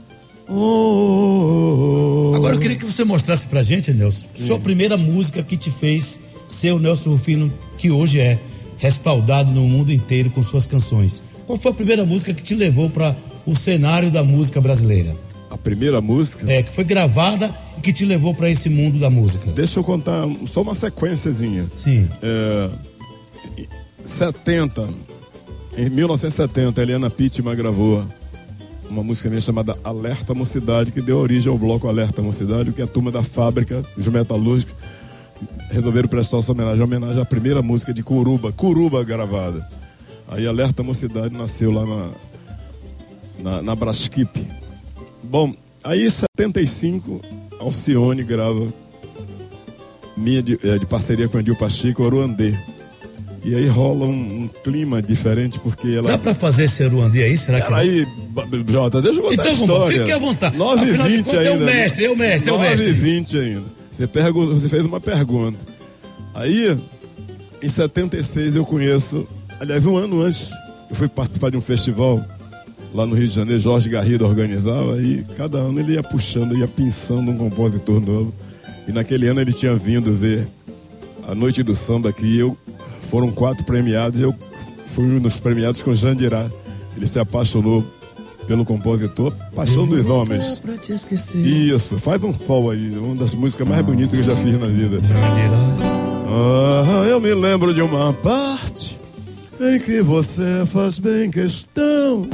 oh. 0.48 2.34
Agora 2.36 2.56
eu 2.56 2.60
queria 2.60 2.78
que 2.78 2.86
você 2.86 3.04
mostrasse 3.04 3.48
pra 3.48 3.63
gente, 3.63 3.92
Nelson, 3.92 4.25
sua 4.36 4.60
primeira 4.60 4.96
música 4.96 5.42
que 5.42 5.58
te 5.58 5.72
fez 5.72 6.20
ser 6.48 6.72
o 6.72 6.80
Nelson 6.80 7.12
Rufino 7.12 7.51
que 7.78 7.90
hoje 7.90 8.20
é 8.20 8.40
respaldado 8.78 9.51
no 9.51 9.68
mundo 9.68 9.92
inteiro 9.92 10.30
com 10.30 10.44
suas 10.44 10.68
canções. 10.68 11.24
Qual 11.48 11.58
foi 11.58 11.72
a 11.72 11.74
primeira 11.74 12.06
música 12.06 12.34
que 12.34 12.44
te 12.44 12.54
levou 12.54 12.90
para 12.90 13.16
o 13.46 13.56
cenário 13.56 14.12
da 14.12 14.24
música 14.24 14.62
brasileira? 14.62 15.16
A 15.50 15.58
primeira 15.58 16.00
música. 16.00 16.50
É, 16.51 16.63
que 16.63 16.72
foi 16.72 16.84
gravada 16.84 17.54
e 17.78 17.82
que 17.82 17.92
te 17.92 18.06
levou 18.06 18.34
para 18.34 18.50
esse 18.50 18.70
mundo 18.70 19.00
da 19.00 19.10
música. 19.10 19.51
Deixa 19.51 19.80
eu 19.80 19.84
contar 19.84 20.25
só 20.54 20.62
uma 20.62 20.75
sequenciazinha. 20.75 21.70
Sim. 21.75 22.08
É, 22.22 22.70
70, 24.05 24.89
em 25.77 25.89
1970, 25.89 26.81
Eliana 26.81 27.10
Pittman 27.10 27.55
gravou 27.55 28.05
uma 28.89 29.01
música 29.01 29.29
minha 29.29 29.39
chamada 29.39 29.77
Alerta 29.84 30.34
Mocidade, 30.34 30.91
que 30.91 31.01
deu 31.01 31.17
origem 31.17 31.50
ao 31.50 31.58
bloco 31.58 31.88
Alerta 31.88 32.22
Mocidade, 32.22 32.74
que 32.74 32.81
a 32.81 32.88
turma 32.88 33.10
da 33.10 33.24
fábrica, 33.24 33.84
os 33.98 34.05
metalúrgicos, 34.08 34.75
resolveram 35.70 36.10
prestar 36.10 36.39
essa 36.39 36.51
homenagem, 36.51 36.84
homenagem 36.84 37.22
à 37.22 37.25
primeira 37.25 37.62
música 37.62 37.93
de 37.93 38.03
Curuba, 38.03 38.51
Curuba 38.51 39.03
gravada. 39.03 39.65
Aí 40.27 40.46
Alerta 40.46 40.84
Mocidade 40.84 41.36
nasceu 41.36 41.72
lá 41.72 41.86
na, 41.86 43.62
na, 43.62 43.62
na. 43.62 43.93
Bom, 45.24 45.53
aí 45.84 46.05
em 46.05 46.10
75, 46.10 47.22
Alcione 47.60 48.24
grava 48.24 48.67
minha 50.17 50.43
de, 50.43 50.60
eh, 50.62 50.77
de 50.77 50.86
parceria 50.86 51.27
com 51.27 51.39
Edil 51.39 51.55
Pacheco, 51.55 52.03
Oruandê. 52.03 52.53
E 53.43 53.55
aí 53.55 53.67
rola 53.67 54.05
um, 54.05 54.43
um 54.43 54.50
clima 54.63 55.01
diferente, 55.01 55.57
porque 55.60 55.88
ela. 55.95 56.10
Dá 56.10 56.17
para 56.17 56.33
fazer 56.36 56.67
Ceruandê 56.67 57.24
aí? 57.24 57.36
Será 57.38 57.60
que 57.62 58.05
B- 58.48 58.71
Jota, 58.71 59.01
deixa 59.01 59.19
eu 59.19 59.24
contar 59.24 59.33
Então 59.33 59.45
a 59.51 59.55
vamos, 59.55 59.62
história. 59.75 60.00
fique 60.00 60.12
à 60.12 60.17
vontade. 60.19 60.57
9 60.57 60.83
Afinal 60.89 61.07
de 61.07 61.13
20 61.17 61.25
contas, 61.25 61.45
é 61.45 61.50
o 61.50 61.53
ainda. 61.53 61.65
né? 61.65 61.74
mestre, 61.74 62.05
é 62.05 62.12
o 62.12 62.15
mestre, 62.15 62.50
é 62.50 62.53
o 62.53 62.57
9 62.57 62.69
mestre. 62.69 62.91
20 62.91 63.38
ainda. 63.39 63.63
Você, 63.91 64.07
pergu- 64.07 64.45
você 64.53 64.69
fez 64.69 64.86
uma 64.86 65.00
pergunta. 65.01 65.57
Aí, 66.36 66.77
em 67.63 67.67
76, 67.67 68.55
eu 68.55 68.65
conheço. 68.65 69.27
Aliás, 69.60 69.86
um 69.88 69.98
ano 69.98 70.21
antes, 70.21 70.51
eu 70.89 70.95
fui 70.95 71.07
participar 71.10 71.50
de 71.50 71.57
um 71.57 71.62
festival 71.62 72.24
lá 72.93 73.05
no 73.07 73.15
Rio 73.15 73.27
de 73.27 73.33
Janeiro. 73.36 73.60
Jorge 73.60 73.89
Garrido 73.89 74.24
organizava. 74.25 75.01
E 75.01 75.24
cada 75.36 75.57
ano 75.57 75.79
ele 75.79 75.93
ia 75.93 76.03
puxando, 76.03 76.55
ia 76.55 76.67
pensando 76.67 77.31
um 77.31 77.38
compositor 77.38 78.00
novo. 78.00 78.31
E 78.88 78.91
naquele 78.91 79.27
ano 79.27 79.41
ele 79.41 79.51
tinha 79.51 79.75
vindo 79.75 80.13
ver 80.13 80.48
a 81.27 81.33
noite 81.36 81.63
do 81.63 81.75
samba 81.75 82.10
aqui. 82.10 82.38
Eu, 82.39 82.55
foram 83.12 83.30
quatro 83.30 83.63
premiados. 83.65 84.20
Eu 84.20 84.34
fui 84.88 85.03
um 85.03 85.20
dos 85.20 85.38
premiados 85.38 85.82
com 85.82 85.94
Jandirá. 85.94 86.50
Ele 86.96 87.06
se 87.06 87.20
apaixonou 87.20 87.86
pelo 88.48 88.63
compositor 88.63 89.34
Paixão 89.53 89.86
dos 89.86 90.10
Homens. 90.10 90.62
Isso, 91.46 92.00
faz 92.00 92.24
um 92.24 92.34
sol 92.34 92.72
aí, 92.72 92.98
uma 92.98 93.15
das 93.15 93.36
músicas 93.36 93.68
mais 93.68 93.82
bonitas 93.82 94.12
que 94.12 94.18
eu 94.18 94.24
já 94.24 94.36
fiz 94.36 94.58
na 94.60 94.68
vida. 94.68 95.00
Ah, 96.27 97.06
eu 97.08 97.20
me 97.20 97.34
lembro 97.34 97.74
de 97.74 97.82
uma 97.82 98.13
parte 98.13 98.98
em 99.60 99.77
que 99.80 100.01
você 100.01 100.65
faz 100.65 100.98
bem 100.98 101.30
questão 101.30 102.27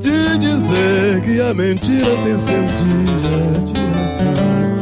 de 0.00 0.38
dizer 0.38 1.22
que 1.24 1.40
a 1.40 1.52
mentira 1.52 2.16
tem 2.22 2.38
seu 2.38 2.62
dia 2.66 3.60
de 3.64 3.74
razão. 3.80 4.76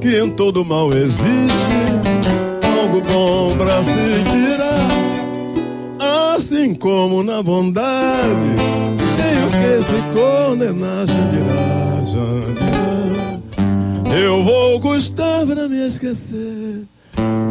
Que 0.00 0.18
em 0.18 0.30
todo 0.30 0.64
mal 0.64 0.92
existe 0.92 2.11
pra 3.56 3.82
se 3.82 4.24
tirar. 4.30 4.88
Assim 6.34 6.74
como 6.74 7.22
na 7.22 7.42
bondade 7.42 8.56
tenho 9.16 9.50
que 9.50 9.82
se 9.84 10.02
condenar, 10.14 11.06
Jandirá, 11.06 12.02
Jandirá. 12.04 13.40
Eu 14.14 14.44
vou 14.44 14.80
custar 14.80 15.46
pra 15.46 15.68
me 15.68 15.86
esquecer 15.86 16.86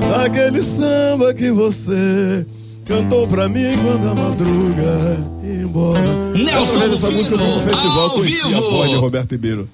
daquele 0.09 0.61
samba 0.61 1.33
que 1.33 1.49
você 1.51 2.45
cantou 2.85 3.27
pra 3.27 3.47
mim 3.47 3.77
quando 3.83 4.09
a 4.09 4.15
madruga 4.15 5.17
ia 5.43 5.61
embora. 5.63 5.99
Nelson 6.35 6.79
essa 6.81 7.09
música 7.09 7.35
eu 7.35 7.39
fui 7.39 7.47
no 7.47 7.61
festival, 7.61 7.99
ao 7.99 8.09
conheci 8.11 8.41
a 8.41 8.47
vivo. 8.47 8.69
voz 8.69 8.89
de 8.89 8.95
Roberto 8.95 9.31
Ribeiro. 9.31 9.69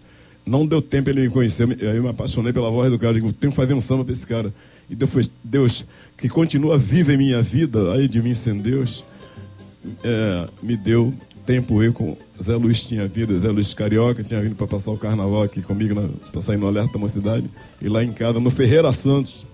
Não 0.46 0.66
deu 0.66 0.82
tempo 0.82 1.10
ele 1.10 1.22
me 1.22 1.30
conhecer, 1.30 1.68
aí 1.82 1.98
eu 1.98 2.04
me 2.04 2.10
apaixonei 2.10 2.54
pela 2.54 2.70
voz 2.72 2.90
do 2.90 2.98
cara. 2.98 3.14
Digo, 3.14 3.34
tenho 3.34 3.52
que 3.52 3.58
fazer 3.58 3.74
um 3.74 3.82
samba 3.82 4.06
pra 4.06 4.14
esse 4.14 4.26
cara. 4.26 4.54
E 4.90 4.96
Deus, 4.96 5.32
Deus 5.44 5.86
que 6.18 6.30
continua 6.30 6.78
vivo 6.78 7.12
em 7.12 7.18
minha 7.18 7.42
vida, 7.42 7.94
aí 7.94 8.08
de 8.08 8.22
mim 8.22 8.34
sem 8.34 8.58
Deus, 8.58 9.04
é, 10.04 10.48
me 10.62 10.76
deu 10.76 11.14
tempo 11.46 11.82
eu 11.82 11.94
com 11.94 12.18
Zé 12.42 12.56
Luiz 12.56 12.84
tinha 12.84 13.08
vindo, 13.08 13.40
Zé 13.40 13.50
Luiz 13.50 13.74
Carioca 13.74 14.22
tinha 14.22 14.42
vindo 14.42 14.56
para 14.56 14.68
passar 14.68 14.92
o 14.92 14.98
carnaval 14.98 15.44
aqui 15.44 15.62
comigo, 15.62 15.96
na, 15.96 16.08
pra 16.32 16.42
sair 16.42 16.58
no 16.58 16.68
Alerta 16.68 16.94
da 16.94 17.00
Mocidade, 17.00 17.50
e 17.82 17.88
lá 17.88 18.04
em 18.04 18.12
casa, 18.12 18.40
no 18.40 18.50
Ferreira 18.50 18.92
Santos, 18.92 19.46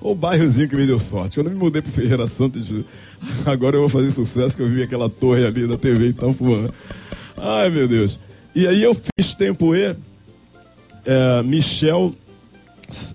o 0.00 0.14
bairrozinho 0.14 0.68
que 0.68 0.76
me 0.76 0.86
deu 0.86 0.98
sorte. 0.98 1.36
Quando 1.36 1.46
eu 1.46 1.52
me 1.52 1.58
mudei 1.58 1.80
pro 1.80 1.92
Ferreira 1.92 2.26
Santos, 2.26 2.72
agora 3.46 3.76
eu 3.76 3.80
vou 3.80 3.88
fazer 3.88 4.10
sucesso, 4.10 4.56
que 4.56 4.62
eu 4.62 4.68
vi 4.68 4.82
aquela 4.82 5.08
torre 5.08 5.46
ali 5.46 5.66
da 5.66 5.76
TV 5.76 6.08
e 6.08 6.12
tal. 6.12 6.34
Ai, 7.36 7.70
meu 7.70 7.86
Deus. 7.86 8.18
E 8.54 8.66
aí 8.66 8.82
eu 8.82 8.94
fiz 8.94 9.34
tempo 9.34 9.74
E, 9.74 9.96
é, 11.04 11.42
Michel, 11.44 12.14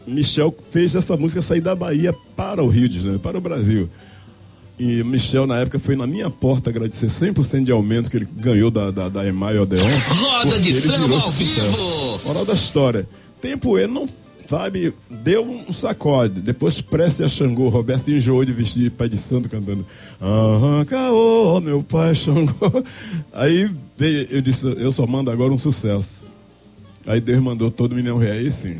Michel 0.05 0.53
fez 0.71 0.95
essa 0.95 1.15
música 1.15 1.41
sair 1.41 1.61
da 1.61 1.75
Bahia 1.75 2.13
para 2.35 2.63
o 2.63 2.67
Rio 2.67 2.89
de 2.89 2.97
Janeiro, 2.99 3.19
para 3.19 3.37
o 3.37 3.41
Brasil. 3.41 3.89
E 4.79 5.03
Michel, 5.03 5.45
na 5.45 5.59
época, 5.59 5.77
foi 5.77 5.95
na 5.95 6.07
minha 6.07 6.29
porta 6.29 6.69
agradecer 6.69 7.07
100% 7.07 7.65
de 7.65 7.71
aumento 7.71 8.09
que 8.09 8.17
ele 8.17 8.27
ganhou 8.37 8.71
da, 8.71 8.89
da, 8.89 9.09
da 9.09 9.27
EMAI 9.27 9.59
Odeon. 9.59 9.85
Roda 10.09 10.59
de 10.59 10.69
ele 10.69 10.81
samba 10.81 11.15
ao 11.21 11.31
vivo. 11.31 12.19
Moral 12.25 12.45
da 12.45 12.53
história. 12.53 13.07
Tempo 13.39 13.77
E 13.77 13.85
não, 13.85 14.07
sabe, 14.49 14.93
deu 15.07 15.43
um 15.43 15.71
sacode. 15.71 16.41
Depois 16.41 16.81
preste 16.81 17.23
a 17.23 17.29
Xangô. 17.29 17.69
Roberto 17.69 18.01
se 18.01 18.13
enjoou 18.13 18.43
de 18.43 18.53
vestir 18.53 18.89
pai 18.91 19.07
de 19.07 19.17
santo 19.17 19.47
cantando. 19.47 19.85
Arranca, 20.19 21.11
ô 21.11 21.61
meu 21.61 21.83
pai 21.83 22.15
Xangô. 22.15 22.83
Aí 23.33 23.69
eu 24.29 24.41
disse, 24.41 24.65
eu 24.65 24.91
só 24.91 25.05
mando 25.05 25.29
agora 25.29 25.53
um 25.53 25.57
sucesso. 25.57 26.25
Aí 27.05 27.21
Deus 27.21 27.41
mandou 27.41 27.69
todo 27.69 27.95
Rei. 28.17 28.31
Aí 28.31 28.51
sim. 28.51 28.77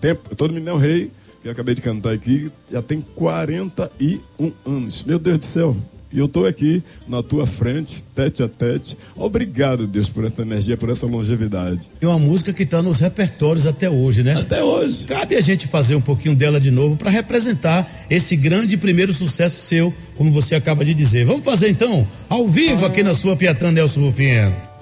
Tempo, 0.00 0.34
todo 0.34 0.52
Minel 0.52 0.78
Rei, 0.78 1.10
que 1.42 1.48
eu 1.48 1.52
acabei 1.52 1.74
de 1.74 1.82
cantar 1.82 2.12
aqui, 2.12 2.50
já 2.70 2.82
tem 2.82 3.00
41 3.00 4.52
anos. 4.64 5.04
Meu 5.04 5.18
Deus 5.18 5.38
do 5.38 5.44
céu. 5.44 5.76
E 6.12 6.18
eu 6.18 6.26
estou 6.26 6.46
aqui 6.46 6.82
na 7.06 7.22
tua 7.22 7.46
frente, 7.46 8.02
tete 8.14 8.42
a 8.42 8.48
tete. 8.48 8.96
Obrigado, 9.16 9.86
Deus, 9.86 10.08
por 10.08 10.24
essa 10.24 10.42
energia, 10.42 10.76
por 10.76 10.88
essa 10.88 11.04
longevidade. 11.04 11.88
É 12.00 12.06
uma 12.06 12.18
música 12.18 12.52
que 12.52 12.64
tá 12.64 12.80
nos 12.80 13.00
repertórios 13.00 13.66
até 13.66 13.90
hoje, 13.90 14.22
né? 14.22 14.34
Até 14.34 14.62
hoje. 14.62 15.04
Cabe 15.04 15.36
a 15.36 15.40
gente 15.40 15.66
fazer 15.66 15.94
um 15.96 16.00
pouquinho 16.00 16.34
dela 16.34 16.60
de 16.60 16.70
novo 16.70 16.96
para 16.96 17.10
representar 17.10 18.06
esse 18.08 18.36
grande 18.36 18.76
primeiro 18.76 19.12
sucesso 19.12 19.56
seu, 19.56 19.92
como 20.16 20.32
você 20.32 20.54
acaba 20.54 20.84
de 20.84 20.94
dizer. 20.94 21.26
Vamos 21.26 21.44
fazer 21.44 21.68
então, 21.68 22.06
ao 22.28 22.48
vivo 22.48 22.86
aqui 22.86 23.02
na 23.02 23.12
sua 23.12 23.36
Piatã 23.36 23.72
Nelson 23.72 24.00
Rufino. 24.00 24.75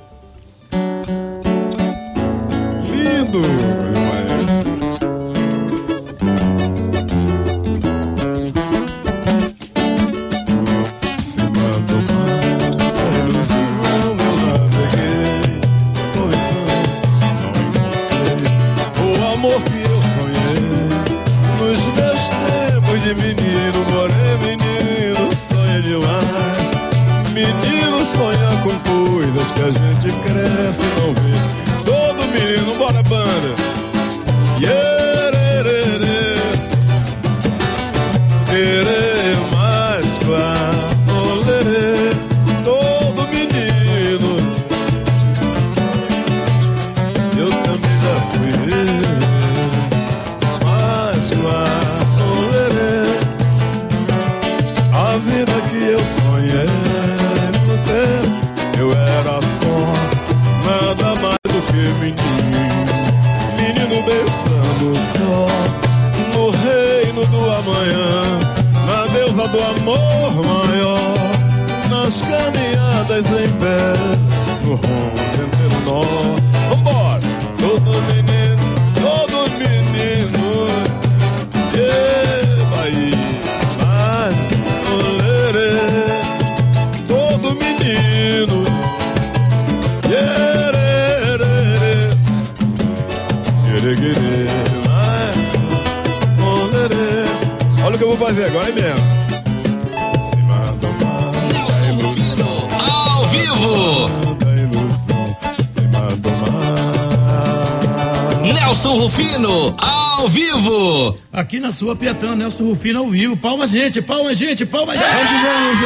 Nelson 108.84 109.00
Rufino, 109.00 109.74
ao 109.78 110.28
vivo. 110.28 111.18
Aqui 111.32 111.58
na 111.58 111.72
sua 111.72 111.96
Piatã 111.96 112.36
Nelson 112.36 112.64
Rufino 112.64 112.98
ao 112.98 113.10
vivo. 113.10 113.34
Palma, 113.34 113.66
gente, 113.66 114.02
palma, 114.02 114.34
gente, 114.34 114.66
palma, 114.66 114.92
gente. 114.92 115.06
Vamos. 115.08 115.80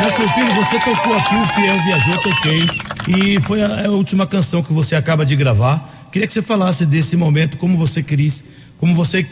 Nelson 0.00 0.22
Rufino, 0.22 0.54
você 0.54 0.78
tocou 0.78 1.16
aqui, 1.16 1.34
o 1.34 1.46
Fiel 1.48 1.82
Viajou, 1.82 2.22
toquei. 2.22 2.60
E 3.08 3.40
foi 3.40 3.60
a, 3.60 3.86
a 3.86 3.90
última 3.90 4.24
canção 4.24 4.62
que 4.62 4.72
você 4.72 4.94
acaba 4.94 5.26
de 5.26 5.34
gravar. 5.34 6.08
Queria 6.12 6.28
que 6.28 6.32
você 6.32 6.42
falasse 6.42 6.86
desse 6.86 7.16
momento, 7.16 7.56
como 7.56 7.76
você 7.76 8.04
quis, 8.04 8.44
como 8.78 8.94
você 8.94 9.26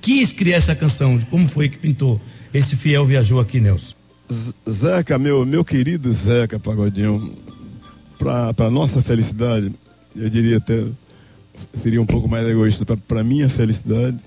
quis 0.00 0.32
criar 0.32 0.56
essa 0.56 0.74
canção, 0.74 1.20
como 1.30 1.46
foi 1.46 1.68
que 1.68 1.78
pintou 1.78 2.20
esse 2.52 2.74
Fiel 2.74 3.06
Viajou 3.06 3.38
aqui, 3.38 3.60
Nelson. 3.60 3.94
Zeca, 4.68 5.16
meu, 5.20 5.46
meu 5.46 5.64
querido 5.64 6.12
Zeca 6.12 6.58
Pagodinho, 6.58 7.32
para 8.18 8.68
nossa 8.68 9.00
felicidade, 9.00 9.72
eu 10.16 10.28
diria 10.28 10.56
até, 10.56 10.82
seria 11.72 12.00
um 12.00 12.06
pouco 12.06 12.28
mais 12.28 12.46
egoísta, 12.46 12.84
para 12.96 13.22
minha 13.24 13.48
felicidade, 13.48 14.18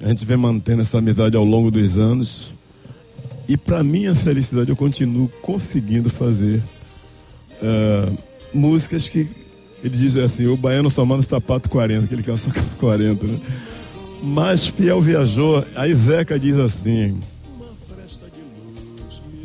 a 0.00 0.08
gente 0.08 0.24
vem 0.24 0.36
mantendo 0.36 0.82
essa 0.82 0.98
amizade 0.98 1.36
ao 1.36 1.44
longo 1.44 1.70
dos 1.70 1.98
anos, 1.98 2.56
e 3.48 3.56
para 3.56 3.82
minha 3.82 4.14
felicidade 4.14 4.70
eu 4.70 4.76
continuo 4.76 5.28
conseguindo 5.42 6.08
fazer 6.08 6.62
eh, 7.62 8.12
músicas 8.54 9.08
que 9.08 9.28
Ele 9.82 9.96
diz 9.96 10.16
assim: 10.16 10.46
o 10.46 10.56
baiano 10.56 10.90
só 10.90 11.04
manda 11.04 11.22
sapato 11.22 11.68
40, 11.70 12.06
que 12.06 12.14
ele 12.14 12.22
calça 12.22 12.50
40, 12.78 13.26
né? 13.26 13.40
Mas 14.22 14.66
fiel 14.66 15.00
viajou, 15.00 15.64
aí 15.74 15.94
Zeca 15.94 16.38
diz 16.38 16.56
assim: 16.56 17.18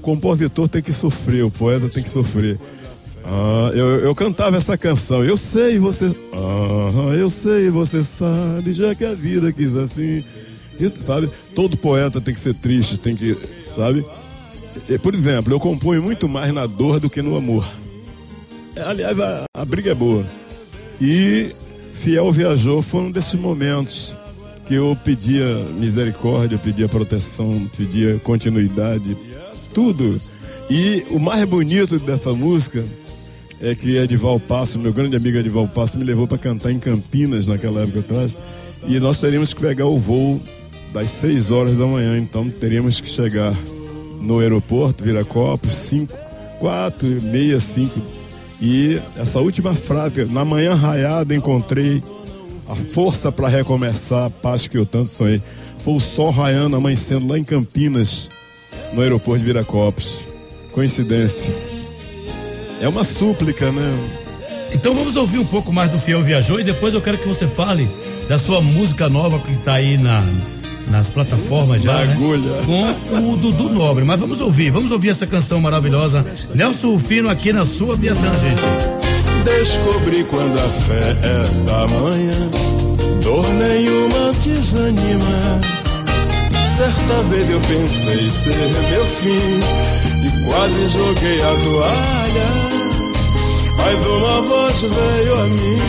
compositor 0.02 0.68
tem 0.70 0.82
que 0.84 0.94
sofrer, 0.94 1.44
o 1.44 1.50
poeta 1.50 1.90
tem 1.90 2.04
que 2.04 2.10
sofrer. 2.10 2.60
Ah, 3.28 3.72
eu, 3.74 4.02
eu 4.02 4.14
cantava 4.14 4.56
essa 4.56 4.78
canção, 4.78 5.24
eu 5.24 5.36
sei, 5.36 5.80
você. 5.80 6.16
Ah, 6.32 7.16
eu 7.16 7.30
sei, 7.30 7.70
você 7.72 8.04
sabe, 8.04 8.72
já 8.72 8.94
que 8.94 9.04
a 9.04 9.16
vida 9.16 9.52
quis 9.52 9.76
assim. 9.76 10.24
E, 10.80 10.92
sabe? 11.06 11.30
Todo 11.56 11.78
poeta 11.78 12.22
tem 12.22 12.34
que 12.34 12.40
ser 12.40 12.54
triste, 12.54 13.00
tem 13.00 13.16
que. 13.16 13.36
Sabe? 13.64 14.06
E, 14.88 14.98
por 15.00 15.16
exemplo, 15.16 15.52
eu 15.52 15.60
componho 15.60 16.04
muito 16.04 16.30
mais 16.30 16.54
na 16.54 16.68
dor 16.68 17.00
do 17.00 17.10
que 17.10 17.22
no 17.22 17.36
amor. 17.36 17.66
Aliás, 18.78 19.20
a, 19.20 19.46
a 19.56 19.66
briga 19.66 19.92
é 19.92 19.96
boa. 19.96 20.24
E 21.02 21.50
Fiel 21.96 22.32
Viajou 22.32 22.82
foi 22.82 23.02
um 23.02 23.12
desses 23.12 23.40
momentos 23.40 24.14
que 24.68 24.76
eu 24.76 24.96
pedia 25.04 25.46
misericórdia, 25.80 26.58
pedia 26.58 26.88
proteção, 26.88 27.70
pedia 27.76 28.20
continuidade, 28.20 29.18
tudo. 29.74 30.16
E 30.70 31.04
o 31.10 31.20
mais 31.20 31.44
bonito 31.46 31.98
dessa 32.00 32.34
música 32.34 32.84
é 33.62 33.74
que 33.74 33.98
Edival 33.98 34.40
Passo, 34.40 34.78
meu 34.78 34.94
grande 34.94 35.16
amigo 35.16 35.38
Edival 35.38 35.68
Passo, 35.68 35.98
me 35.98 36.04
levou 36.04 36.28
para 36.28 36.38
cantar 36.38 36.72
em 36.72 36.80
Campinas 36.80 37.48
naquela 37.48 37.82
época 37.82 38.00
atrás. 38.00 38.36
E 38.88 39.00
nós 39.00 39.20
teríamos 39.20 39.54
que 39.54 39.62
pegar 39.62 39.86
o 39.86 39.98
voo 39.98 40.42
das 40.94 41.10
6 41.10 41.52
horas 41.52 41.76
da 41.76 41.86
manhã, 41.86 42.18
então 42.18 42.50
teríamos 42.50 43.02
que 43.02 43.10
chegar 43.10 43.56
no 44.22 44.40
aeroporto, 44.40 45.04
Viracopos, 45.04 45.74
5, 45.74 46.14
4, 46.60 47.22
meia, 47.24 47.60
5. 47.60 48.00
E 48.62 49.00
essa 49.18 49.40
última 49.40 49.74
frase, 49.74 50.26
na 50.26 50.46
manhã 50.46 50.74
raiada 50.74 51.36
encontrei 51.36 52.02
a 52.68 52.76
força 52.76 53.32
para 53.32 53.48
recomeçar 53.48 54.26
a 54.26 54.30
paz 54.30 54.68
que 54.68 54.78
eu 54.78 54.86
tanto 54.86 55.10
sonhei. 55.10 55.42
Foi 55.80 55.96
o 55.96 56.00
sol 56.00 56.32
raiando, 56.32 56.76
amanhecendo 56.76 57.28
lá 57.28 57.38
em 57.38 57.44
Campinas, 57.44 58.30
no 58.94 59.02
aeroporto 59.02 59.40
de 59.40 59.46
Viracopos. 59.46 60.22
Coincidência. 60.72 61.75
É 62.82 62.88
uma 62.88 63.04
súplica, 63.04 63.72
né? 63.72 64.00
Então 64.74 64.94
vamos 64.94 65.16
ouvir 65.16 65.40
um 65.40 65.46
pouco 65.46 65.72
mais 65.72 65.90
do 65.90 65.98
Fiel 65.98 66.22
Viajou 66.22 66.60
e 66.60 66.64
depois 66.64 66.94
eu 66.94 67.02
quero 67.02 67.18
que 67.18 67.28
você 67.28 67.48
fale 67.48 67.90
da 68.28 68.38
sua 68.38 68.62
música 68.62 69.08
nova 69.08 69.40
que 69.40 69.52
está 69.52 69.76
aí 69.76 69.98
na, 69.98 70.22
nas 70.90 71.08
plataformas 71.08 71.82
já, 71.82 71.94
né? 71.94 72.16
Com 73.10 73.34
o 73.34 73.38
Dudu 73.38 73.70
Nobre. 73.70 74.04
Mas 74.04 74.20
vamos 74.20 74.42
ouvir, 74.42 74.72
vamos 74.72 74.92
ouvir 74.92 75.10
essa 75.10 75.26
canção 75.26 75.62
maravilhosa. 75.62 76.26
Nelson 76.54 76.92
Rufino 76.92 77.30
aqui 77.30 77.54
na 77.54 77.66
sua 77.66 77.96
Biatã, 77.96 78.22
gente. 78.22 79.06
Descobri 79.46 80.24
quando 80.26 80.58
a 80.58 80.70
fé 80.70 81.18
é 81.24 81.66
da 81.66 81.88
manhã, 81.88 82.50
dor 83.22 83.48
nenhuma 83.54 84.34
desanima. 84.44 85.85
Certa 86.76 87.24
vez 87.30 87.50
eu 87.50 87.62
pensei 87.62 88.30
ser 88.30 88.68
meu 88.90 89.06
fim 89.06 89.60
e 90.26 90.44
quase 90.44 90.90
joguei 90.90 91.42
a 91.42 91.56
toalha. 91.64 92.50
Mas 93.78 94.06
uma 94.08 94.42
voz 94.42 94.82
veio 94.82 95.40
a 95.40 95.46
mim, 95.46 95.80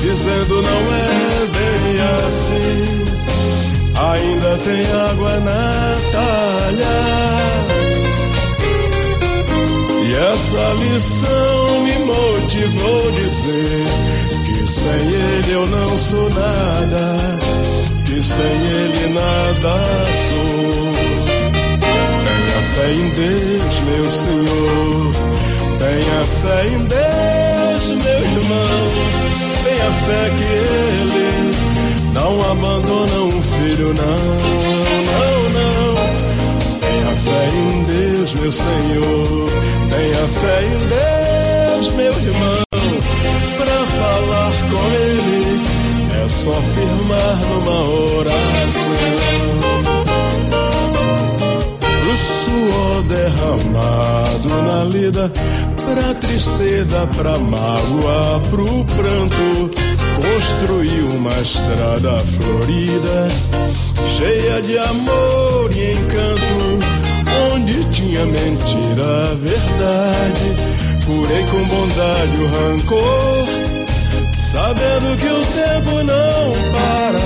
dizendo 0.00 0.62
não 0.62 0.80
é 0.80 1.46
bem 1.52 2.00
assim. 2.26 3.04
Ainda 3.96 4.58
tem 4.58 4.86
água 5.10 5.40
na 5.40 6.00
talha. 6.12 7.34
E 10.02 10.14
essa 10.14 10.64
lição 10.82 11.82
me 11.82 11.98
motivou 12.06 13.08
a 13.08 13.10
dizer 13.12 13.86
que 14.46 14.66
sem 14.66 15.12
ele 15.12 15.52
eu 15.52 15.66
não 15.66 15.98
sou 15.98 16.30
nada, 16.30 17.38
que 18.14 18.22
sem 18.22 18.44
ele 18.44 19.12
nada 19.12 19.74
sou. 20.28 20.92
Tenha 21.80 22.60
fé 22.74 22.92
em 22.92 23.10
Deus, 23.10 23.80
meu 23.80 24.04
Senhor. 24.10 25.12
Tenha 25.80 26.20
fé 26.40 26.60
em 26.68 26.78
Deus, 26.84 27.84
meu 28.02 28.22
irmão. 28.38 28.82
Tenha 29.64 29.90
fé 30.06 30.22
que 30.36 30.44
ele 30.44 31.54
não 32.12 32.50
abandona 32.52 33.18
um 33.24 33.42
filho, 33.42 33.94
não, 33.94 34.24
não, 35.10 35.38
não. 35.58 35.94
Tenha 36.80 37.16
fé 37.16 37.42
em 37.56 37.84
Deus, 37.84 38.34
meu 38.34 38.52
Senhor. 38.52 39.50
Tenha 39.90 40.26
fé 40.28 40.56
em 40.66 40.78
Deus, 41.78 41.94
meu 41.94 42.12
irmão. 42.12 42.63
Só 46.44 46.52
firmar 46.52 47.36
numa 47.48 47.78
oração. 48.18 48.92
O 52.02 52.16
suor 52.16 53.02
derramado 53.04 54.62
na 54.62 54.84
lida, 54.84 55.32
pra 55.76 56.14
tristeza, 56.14 57.06
pra 57.16 57.38
mágoa, 57.38 58.42
pro 58.50 58.84
pranto 58.84 59.70
construí 60.14 61.02
uma 61.16 61.32
estrada 61.40 62.20
florida, 62.20 63.28
cheia 64.06 64.60
de 64.60 64.78
amor 64.78 65.70
e 65.72 65.92
encanto, 65.92 66.78
onde 67.54 67.84
tinha 67.86 68.24
mentira, 68.26 69.34
verdade. 69.40 70.74
Curei 71.06 71.44
com 71.46 71.64
bondade 71.64 72.42
o 72.42 72.46
rancor, 72.46 73.63
sabendo 74.54 75.16
que 75.16 75.26
o 75.26 75.44
tempo 75.46 76.02
não 76.04 76.52
para. 76.74 77.22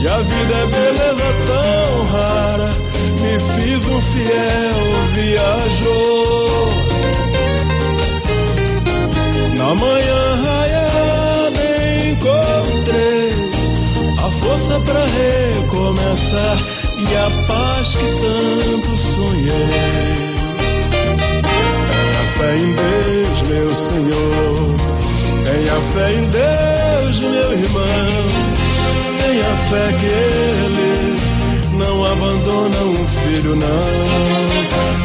E 0.00 0.08
a 0.08 0.18
vida 0.18 0.54
é 0.54 0.66
beleza 0.66 1.28
tão 1.48 2.04
rara, 2.12 2.70
me 3.20 3.34
fiz 3.54 3.82
um 3.88 4.00
fiel 4.12 4.78
viajor. 5.14 6.68
Na 9.56 9.74
manhã 9.74 10.22
raiada 10.44 11.64
encontrei 12.10 13.30
a 14.18 14.30
força 14.30 14.80
para 14.80 15.04
recomeçar 15.20 16.58
e 16.98 17.16
a 17.16 17.28
paz 17.48 17.96
que 17.96 18.08
tanto 18.22 18.96
sonhei. 18.96 19.68
Tenha 21.42 22.24
fé 22.36 22.50
em 22.56 22.70
Deus, 22.74 23.42
meu 23.48 23.74
Senhor. 23.74 24.93
Tenha 25.44 25.76
fé 25.94 26.12
em 26.14 26.24
Deus, 26.30 27.20
meu 27.20 27.52
irmão. 27.52 28.54
Tenha 29.20 29.52
fé 29.70 29.92
que 29.98 30.06
Ele 30.06 31.16
não 31.78 32.04
abandona 32.04 32.78
um 32.84 33.06
filho, 33.06 33.56
não. 33.56 34.44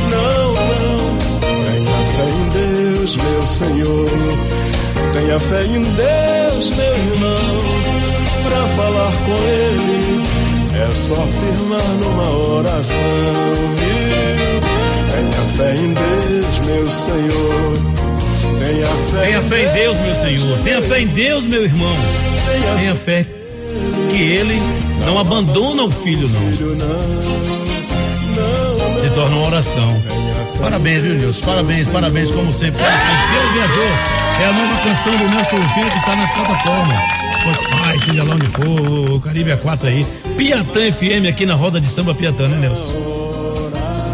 Não, 0.09 0.53
não. 0.53 1.17
Tenha 1.65 1.99
fé 2.15 2.27
em 2.29 2.49
Deus, 2.49 3.17
meu 3.17 3.43
Senhor. 3.43 4.09
Tenha 5.13 5.39
fé 5.39 5.65
em 5.65 5.81
Deus, 5.81 6.69
meu 6.69 6.97
irmão. 7.13 7.49
Pra 8.43 8.67
falar 8.75 9.11
com 9.25 9.37
Ele 9.43 10.23
é 10.81 10.91
só 10.91 11.15
firmar 11.15 11.89
numa 12.01 12.29
oração. 12.55 13.53
Viu? 13.75 14.61
Tenha 15.11 15.43
fé 15.57 15.75
em 15.75 15.93
Deus, 15.93 16.59
meu 16.65 16.87
Senhor. 16.87 17.98
Tenha 18.69 18.85
fé, 18.85 19.25
Tenha 19.25 19.41
fé 19.41 19.63
em 19.63 19.73
Deus, 19.73 19.97
meu 19.97 20.15
Senhor. 20.15 20.59
Tenha 20.59 20.81
fé 20.83 21.01
em 21.01 21.07
Deus, 21.07 21.43
meu 21.45 21.63
irmão. 21.65 21.93
Tenha 22.77 22.95
fé 22.95 23.25
que 24.11 24.21
Ele 24.21 24.61
não 25.05 25.17
abandona 25.17 25.83
o 25.83 25.91
filho, 25.91 26.29
não. 26.29 26.57
Filho. 26.57 26.77
Se 29.01 29.09
torna 29.15 29.35
uma 29.37 29.47
oração. 29.47 30.03
Parabéns, 30.61 31.01
viu, 31.01 31.15
Nilson? 31.15 31.45
Parabéns, 31.45 31.87
parabéns, 31.87 32.31
como 32.31 32.53
sempre. 32.53 32.81
Viajou 33.53 34.19
é 34.39 34.45
a 34.45 34.53
nova 34.53 34.81
canção 34.83 35.17
do 35.17 35.29
Nelson 35.29 35.55
Rufino 35.57 35.91
que 35.91 35.97
está 35.97 36.15
nas 36.15 36.31
plataformas. 36.31 36.99
Spotify, 37.39 38.05
seja 38.05 38.23
lá 38.23 38.35
onde 38.35 38.47
for, 38.47 39.21
Caribe 39.21 39.51
A4 39.51 39.87
aí. 39.87 40.05
Piatã 40.37 40.91
FM 40.91 41.27
aqui 41.27 41.45
na 41.45 41.55
roda 41.55 41.81
de 41.81 41.87
samba 41.87 42.13
Piatã, 42.13 42.47
né, 42.47 42.57
Nelson? 42.57 43.38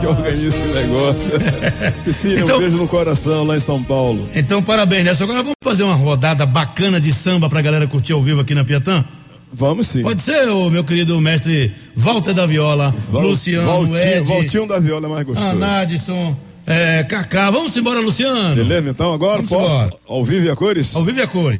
Que 0.05 0.11
organiza 0.11 0.55
esse 0.55 0.67
negócio. 0.73 1.29
Cecília, 2.03 2.39
Então- 2.41 2.57
um 2.57 2.59
beijo 2.59 2.77
no 2.77 2.87
coração 2.87 3.43
lá 3.43 3.57
em 3.57 3.59
São 3.59 3.83
Paulo. 3.83 4.23
Então, 4.35 4.61
parabéns, 4.61 5.03
Nelson. 5.03 5.23
Agora 5.23 5.39
vamos 5.39 5.55
fazer 5.63 5.83
uma 5.83 5.95
rodada 5.95 6.45
bacana 6.45 6.99
de 7.01 7.11
samba 7.11 7.49
pra 7.49 7.61
galera 7.61 7.87
curtir 7.87 8.13
ao 8.13 8.21
vivo 8.21 8.41
aqui 8.41 8.53
na 8.53 8.63
Piatã? 8.63 9.03
Vamos 9.51 9.87
sim. 9.87 10.01
Pode 10.03 10.21
ser, 10.21 10.49
ô, 10.49 10.69
meu 10.69 10.83
querido 10.83 11.19
mestre 11.21 11.73
Walter 11.95 12.33
da 12.33 12.45
Viola, 12.45 12.93
Val- 13.09 13.21
Luciano, 13.23 13.65
Valtinho, 13.65 13.97
Ed, 13.97 14.27
Valtinho 14.27 14.67
da 14.67 14.79
Viola 14.79 15.07
é 15.07 15.09
mais 15.09 15.25
gostoso. 15.25 15.47
Anadson, 15.49 16.35
é, 16.67 17.03
Kaká. 17.03 17.49
Vamos 17.51 17.75
embora, 17.77 17.99
Luciano. 18.01 18.53
Beleza? 18.55 18.89
Então 18.89 19.13
agora 19.13 19.35
Vamos 19.41 19.49
posso? 19.49 19.73
embora. 19.73 19.93
Ao 20.07 20.25
vivo 20.25 20.45
e 20.45 20.49
a 20.49 20.55
cores? 20.55 20.95
Ao 20.95 21.03
vivo 21.05 21.19
e 21.19 21.21
a 21.21 21.27
cor. 21.27 21.57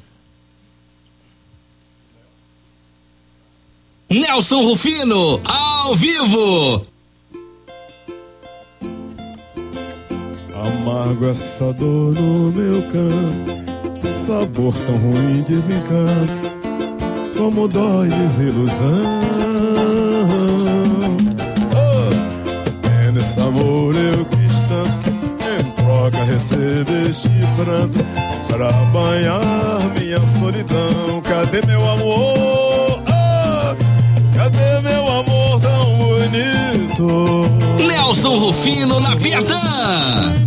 Nelson 4.10 4.62
Rufino, 4.64 5.40
ao 5.46 5.96
vivo. 5.96 6.86
Amargo 11.06 11.30
essa 11.30 11.72
dor 11.74 12.14
no 12.16 12.52
meu 12.52 12.82
canto, 12.90 14.08
sabor 14.26 14.74
tão 14.74 14.98
ruim 14.98 15.44
de 15.44 15.62
desencanto, 15.62 16.34
como 17.38 17.68
dói 17.68 18.10
desilusão. 18.10 18.74
Oh, 21.76 22.10
é 22.90 23.12
nesse 23.12 23.40
amor 23.40 23.94
eu 23.96 24.26
quis 24.26 24.60
tanto, 24.62 25.12
em 25.46 25.72
troca 25.76 26.24
recebeste 26.24 27.30
pranto, 27.56 28.00
pra 28.48 28.72
banhar 28.92 29.84
minha 30.00 30.20
solidão. 30.40 31.22
Cadê 31.22 31.64
meu 31.68 31.88
amor? 31.88 33.00
Oh, 33.06 33.76
cadê 34.36 34.82
meu 34.82 35.08
amor 35.08 35.62
tão 35.62 35.98
bonito? 36.00 37.48
Nelson 37.86 38.40
Rufino 38.40 39.00
na 39.00 39.16
Piatã. 39.16 40.45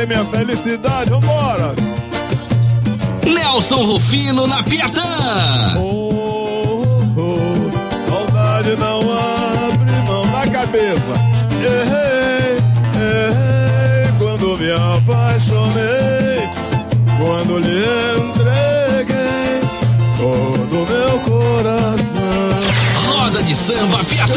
Cadê 0.00 0.06
minha 0.06 0.24
felicidade? 0.24 1.10
Vambora! 1.10 1.74
Nelson 3.26 3.84
Rufino 3.84 4.46
na 4.46 4.62
Piatã. 4.62 5.02
Oh, 5.76 6.14
oh, 7.16 7.20
oh, 7.20 8.08
saudade 8.08 8.76
não 8.76 9.00
abre 9.12 9.92
mão 10.06 10.24
na 10.30 10.46
cabeça. 10.46 11.12
Errei, 11.52 12.56
errei 12.96 14.12
quando 14.16 14.56
me 14.56 14.72
apaixonei, 14.72 16.48
quando 17.18 17.58
lhe 17.58 17.84
entreguei 18.20 19.60
todo 20.16 20.86
meu 20.86 21.20
coração. 21.20 21.98
Roda 23.06 23.42
de 23.42 23.54
samba 23.54 24.02
Piatã. 24.04 24.34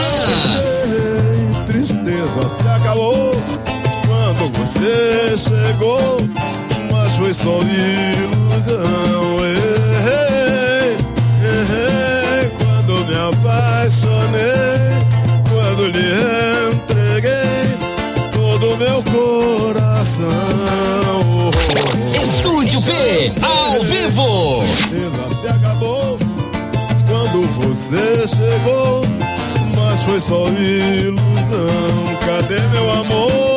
Errei, 0.83 1.65
tristeza 1.67 2.49
se 2.57 2.67
acabou 2.67 3.33
quando 4.43 4.57
você 4.57 5.37
chegou, 5.37 6.17
mas 6.91 7.15
foi 7.15 7.33
só 7.33 7.59
ilusão. 7.61 9.39
Errei, 10.03 10.97
errei 11.41 12.51
quando 12.57 13.05
me 13.05 13.15
apaixonei, 13.15 14.91
quando 15.49 15.87
lhe 15.87 16.11
entreguei 16.73 17.77
todo 18.33 18.77
meu 18.77 19.01
coração. 19.03 20.31
Estúdio 22.13 22.81
P 22.81 23.33
ao 23.41 23.81
vivo. 23.83 24.63
Ela 24.91 25.29
se 25.41 25.47
acabou 25.47 26.17
quando 27.07 27.47
você 27.59 28.27
chegou, 28.27 29.05
mas 29.75 30.01
foi 30.03 30.19
só 30.19 30.47
ilusão. 30.49 31.23
Cadê 32.25 32.59
meu 32.73 32.91
amor? 32.91 33.52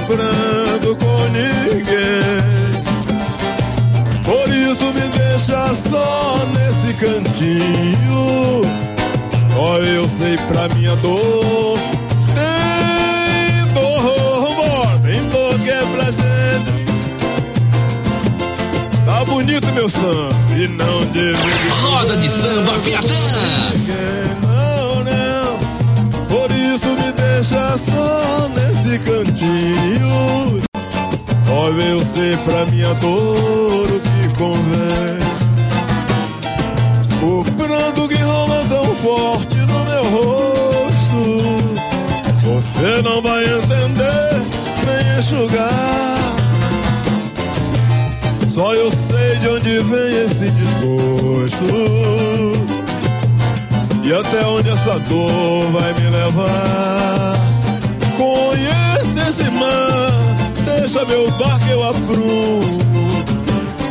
Dividir 0.00 0.06
o 0.06 0.06
pranto 0.06 0.96
com 0.96 1.24
ninguém. 1.28 2.40
Por 4.24 4.48
isso 4.48 4.84
me 4.94 5.08
deixa 5.10 5.74
só 5.90 6.46
nesse 6.46 6.94
cantinho. 6.94 8.62
Só 9.52 9.78
eu 9.78 10.08
sei 10.08 10.36
pra 10.48 10.68
minha 10.74 10.96
dor. 10.96 11.78
Tem 12.34 13.72
dor, 13.74 15.00
tem 15.02 15.28
dor 15.28 15.58
que 15.58 15.70
é 15.70 15.82
pra 15.94 16.04
gente 16.10 16.80
Tá 19.04 19.24
bonito 19.24 19.66
meu 19.72 19.88
samba 19.88 20.34
e 20.56 20.68
não 20.68 21.04
divide 21.06 21.68
Roda 21.82 22.16
de 22.16 22.28
samba 22.28 22.72
Piatã. 22.84 23.39
Pra 32.44 32.64
minha 32.66 32.94
dor 32.94 33.88
o 33.88 34.00
que 34.00 34.28
convém. 34.38 35.20
O 37.22 37.44
pranto 37.44 38.08
que 38.08 38.16
rola 38.22 38.64
tão 38.68 38.94
forte 38.94 39.56
no 39.56 39.84
meu 39.84 40.04
rosto. 40.10 40.80
Você 42.42 43.02
não 43.02 43.20
vai 43.20 43.44
entender 43.44 44.40
nem 44.86 45.18
enxugar. 45.18 46.36
Só 48.54 48.74
eu 48.74 48.90
sei 48.90 49.38
de 49.40 49.48
onde 49.48 49.78
vem 49.80 50.24
esse 50.24 50.50
desgosto. 50.50 51.64
E 54.02 54.12
até 54.12 54.44
onde 54.46 54.70
essa 54.70 54.98
dor 55.00 55.70
vai 55.72 55.92
me 55.94 56.10
levar? 56.10 57.38
Conhece 58.16 59.30
esse 59.30 59.50
mar 59.52 60.39
Deixa 60.92 61.06
meu 61.06 61.30
barco 61.30 61.66
eu 61.70 61.88
aprumo. 61.88 62.78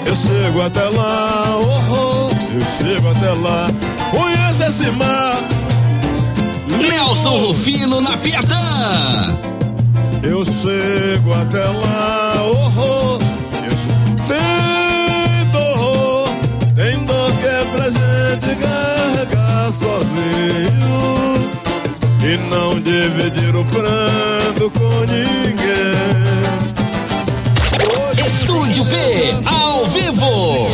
Eu 0.05 0.13
chego 0.15 0.61
até 0.61 0.83
lá 0.89 1.57
oh, 1.57 1.93
oh, 1.93 2.29
Eu 2.53 2.61
chego 2.77 3.07
até 3.09 3.31
lá. 3.31 3.69
Conhece 4.11 4.63
esse 4.65 4.91
mar. 4.91 5.39
Nelson 6.67 7.37
Rufino 7.37 8.01
na 8.01 8.17
Piatã. 8.17 9.33
Eu 10.23 10.43
chego 10.43 11.33
até 11.35 11.63
lá, 11.63 12.33
oh, 12.43 12.69
oh, 12.77 13.19
eu 13.63 13.77
che- 13.77 13.95
Tem 14.27 15.51
dor, 15.53 16.27
tem 16.75 17.05
dor 17.05 17.31
que 17.31 17.47
é 17.47 17.65
pra 17.75 17.89
gente 17.89 18.55
carregar 18.57 19.71
sozinho. 19.71 20.99
E 22.21 22.37
não 22.53 22.77
dividir 22.81 23.55
o 23.55 23.63
pranto 23.63 24.69
com 24.71 24.99
ninguém 25.05 25.49
Estúdio 28.49 28.83
P 28.83 28.95
ao 29.45 29.85
vivo. 29.85 30.67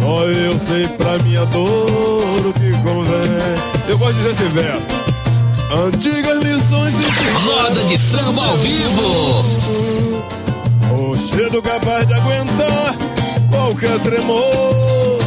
Só 0.00 0.26
eu 0.26 0.58
sei 0.58 0.88
pra 0.88 1.18
minha 1.18 1.44
dor 1.44 2.46
o 2.46 2.52
que 2.54 2.72
convém 2.82 3.88
Eu 3.88 3.98
gosto 3.98 4.14
de 4.14 4.20
dizer 4.20 4.30
esse 4.30 4.48
verso 4.54 4.88
Antigas 5.70 6.42
lições 6.42 6.94
e 6.94 7.04
Roda 7.44 7.84
de 7.84 7.98
samba 7.98 8.42
ao 8.42 8.56
vivo. 8.56 9.44
O 10.98 11.14
cheiro 11.14 11.60
capaz 11.60 12.06
de 12.06 12.14
aguentar 12.14 12.94
qualquer 13.50 13.98
tremor. 13.98 15.18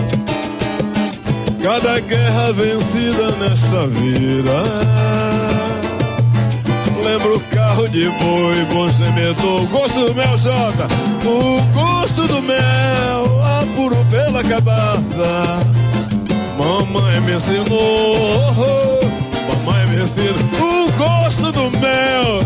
Cada 1.62 2.00
guerra 2.00 2.54
vencida 2.54 3.32
nesta 3.34 3.86
vida. 3.88 4.64
Lembro 7.04 7.40
carro 7.78 7.90
de 7.90 8.10
boi, 8.10 8.66
bom 8.74 8.92
sementou, 8.92 9.62
o 9.62 9.68
gosto 9.68 10.08
do 10.08 10.16
mel 10.16 10.38
jota, 10.38 10.88
o 11.24 11.62
gosto 11.74 12.28
do 12.28 12.42
mel, 12.42 13.44
apuro 13.62 14.04
pela 14.10 14.44
cabaça. 14.44 15.60
Mamãe 16.58 17.22
me 17.22 17.36
ensinou, 17.36 19.00
mamãe 19.48 19.86
me 19.90 20.02
ensinou, 20.02 20.88
o 20.88 20.92
gosto 20.94 21.52
do 21.52 21.70
mel. 21.78 22.42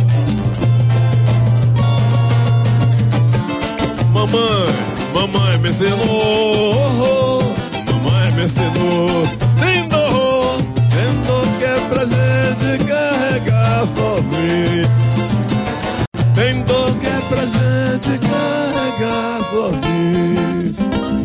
Mamãe, 4.12 4.76
mamãe 5.14 5.58
me 5.60 5.70
ensinou, 5.70 7.42
mamãe 7.88 8.32
me 8.34 8.44
ensinou. 8.44 9.26
Tem 9.62 9.88
dor, 9.88 10.58
tem 10.92 11.14
dor 11.26 11.48
que 11.58 11.64
é 11.64 11.80
pra 11.88 12.04
gente 12.04 12.84
carregar 12.86 13.86
sozinho. 13.96 15.11
Pra 17.50 17.94
gente 17.94 18.20
carregar 18.20 19.50
sozinho. 19.50 20.76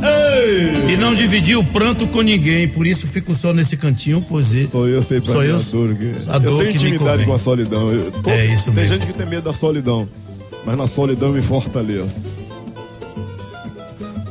Ei! 0.05 0.95
E 0.95 0.97
não 0.97 1.15
dividir 1.15 1.57
o 1.57 1.65
pranto 1.65 2.07
com 2.07 2.21
ninguém, 2.23 2.69
por 2.69 2.87
isso 2.87 3.07
fico 3.07 3.35
só 3.35 3.53
nesse 3.53 3.77
cantinho, 3.77 4.25
pois 4.29 4.55
é. 4.55 4.67
Sou 4.69 4.89
eu, 4.89 5.03
sei 5.03 5.21
pra 5.21 5.33
Sou 5.33 5.43
mim 5.43 5.49
eu, 5.49 5.57
a 5.57 5.59
dor 5.59 5.95
que... 5.95 6.31
a 6.31 6.39
dor 6.39 6.51
eu 6.53 6.59
tenho 6.59 6.71
intimidade 6.77 7.25
com 7.25 7.33
a 7.35 7.39
solidão. 7.39 7.91
Eu 7.93 8.11
tô- 8.11 8.31
É 8.31 8.47
isso 8.47 8.67
Tem 8.67 8.75
mesmo. 8.75 8.95
gente 8.95 9.07
que 9.07 9.13
tem 9.13 9.27
medo 9.27 9.43
da 9.43 9.53
solidão, 9.53 10.09
mas 10.65 10.77
na 10.77 10.87
solidão 10.87 11.33
me 11.33 11.43
fortaleço. 11.43 12.35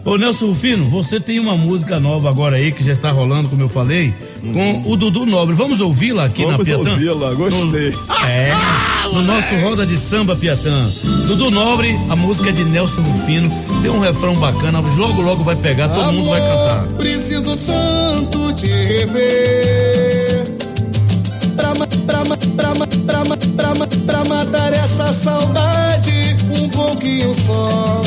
Ô 0.04 0.18
Nelson 0.18 0.48
Rufino, 0.48 0.88
você 0.90 1.20
tem 1.20 1.40
uma 1.40 1.58
música 1.58 2.00
nova 2.00 2.30
agora 2.30 2.58
aí 2.58 2.72
que 2.72 2.84
já 2.84 2.92
está 2.94 3.10
rolando, 3.10 3.50
como 3.50 3.64
eu 3.64 3.70
falei, 3.70 4.14
com 4.54 4.84
o 4.92 4.96
Dudu 4.96 5.26
Nobre. 5.26 5.56
Vamos 5.56 5.82
ouvi-la 5.82 6.26
aqui 6.26 6.44
Vamos 6.44 6.60
na 6.60 6.64
Piatã? 6.66 6.90
ouvi-la, 6.90 7.34
gostei. 7.34 7.92
No- 7.92 8.06
é, 8.28 8.52
no 9.14 9.22
nosso 9.22 9.56
Roda 9.56 9.86
de 9.86 9.98
Samba 9.98 10.36
Piatã. 10.36 10.90
Dudu 11.28 11.50
Nobre, 11.52 11.98
a 12.10 12.16
música 12.16 12.50
é 12.50 12.52
de 12.52 12.64
Nelson 12.64 13.02
Rufino, 13.02 13.50
tem 13.82 13.92
um 13.92 14.00
refrão 14.00 14.36
bacana, 14.36 14.80
logo 14.80 15.22
logo 15.22 15.44
vai 15.44 15.56
pegar, 15.56 15.90
todo 15.90 16.12
mundo 16.14 16.30
vai 16.30 16.40
cantar. 16.42 16.84
Preciso 16.98 17.56
tanto 17.58 18.54
te 18.54 18.68
rever 18.68 20.46
pra, 21.56 21.74
pra, 21.76 22.24
pra, 23.56 23.86
pra 24.06 24.24
matar 24.26 24.74
essa 24.74 25.14
saudade 25.14 26.36
um 26.62 26.70
pouquinho 26.70 27.34
só. 27.34 28.02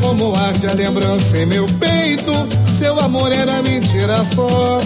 Como 0.00 0.34
arde 0.34 0.66
a 0.66 0.72
lembrança 0.74 1.38
em 1.38 1.46
meu 1.46 1.66
peito, 1.78 2.32
seu 2.78 2.98
amor 3.00 3.30
era 3.32 3.62
mentira 3.62 4.22
só. 4.24 4.80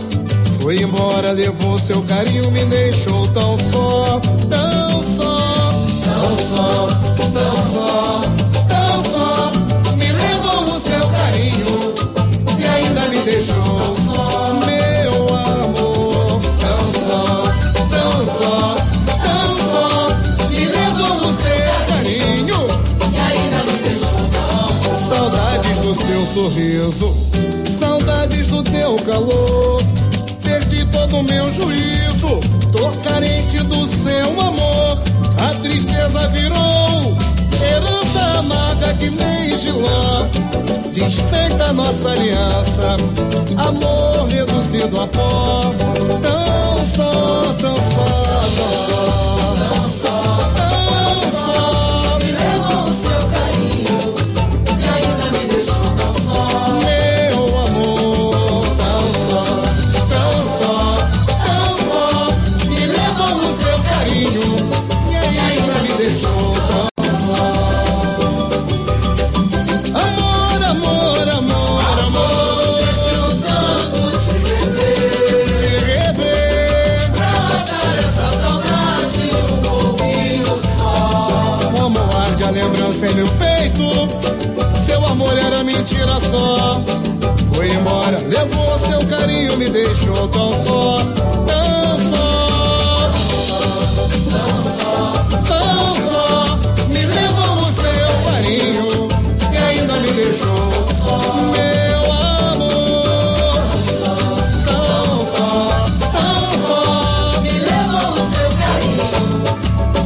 Foi 0.67 0.83
embora, 0.83 1.31
levou 1.31 1.79
seu 1.79 2.03
carinho, 2.03 2.51
me 2.51 2.65
deixou 2.65 3.25
tão 3.29 3.57
só, 3.57 4.21
tão 4.51 5.01
só, 5.01 5.71
tão 6.03 6.37
só, 6.45 6.89
tão 7.33 7.55
só, 7.73 8.21
tão 8.69 9.05
só. 9.13 9.53
Me 9.97 10.11
levou 10.11 10.65
o 10.65 10.81
seu 10.81 11.09
carinho 11.09 11.95
e 12.59 12.67
ainda 12.67 13.03
me 13.03 13.19
deixou 13.21 13.95
só, 14.07 14.55
meu 14.67 15.37
amor. 15.37 16.41
Tão 16.59 16.93
só, 17.01 17.45
tão 17.89 18.27
só, 18.27 18.75
tão 19.23 19.71
só. 19.71 20.09
Me 20.51 20.67
levou 20.67 21.29
o 21.29 21.33
seu 21.43 21.95
carinho 21.95 22.67
e 23.13 23.17
ainda 23.17 23.63
me 23.71 23.79
deixou 23.89 24.19
tão 24.33 24.67
só. 24.75 25.15
Saudades 25.15 25.79
do 25.79 25.95
seu 25.95 26.27
sorriso, 26.27 27.17
saudades 27.79 28.49
do 28.49 28.65
teu 28.65 28.97
calor. 29.05 29.86
Todo 30.99 31.23
meu 31.25 31.51
juízo, 31.51 32.41
tô 32.73 32.91
carente 33.07 33.59
do 33.59 33.87
seu 33.87 34.41
amor. 34.41 34.99
A 35.39 35.55
tristeza 35.61 36.27
virou 36.29 37.15
herança 37.63 38.39
amarga 38.39 38.95
que 38.95 39.11
nem 39.11 39.59
giló. 39.61 40.27
Desfeita 40.95 41.75
nossa 41.75 42.09
aliança, 42.13 42.97
amor 43.59 44.27
reduzido 44.27 44.99
a 44.99 45.07
pó. 45.07 45.75
Tão 46.23 46.87
só, 46.87 47.53
tão 47.61 47.77
só, 47.77 48.41
tão 48.57 48.73
só, 48.87 49.26
só. 86.31 86.81
Foi 87.55 87.69
embora, 87.69 88.19
levou 88.19 88.79
seu 88.79 88.99
carinho, 89.07 89.57
me 89.57 89.69
deixou 89.71 90.29
tão 90.29 90.53
só, 90.53 90.99
tão 91.47 91.99
só. 92.11 92.27
Tão 95.49 95.95
só, 96.09 96.59
me 96.89 97.07
levou 97.07 97.55
o 97.63 97.73
seu 97.73 98.09
carinho 98.29 99.09
e 99.53 99.57
ainda 99.57 99.95
me 99.95 100.13
deixou 100.13 100.71
só, 100.99 101.19
meu 101.53 102.03
amor. 102.13 103.05
Tão 104.67 105.19
só, 105.19 105.87
tão 106.13 106.39
só, 106.67 106.83
me 107.43 107.51
levou 107.51 108.11
o 108.11 108.15
seu 108.33 108.51
carinho 108.63 109.09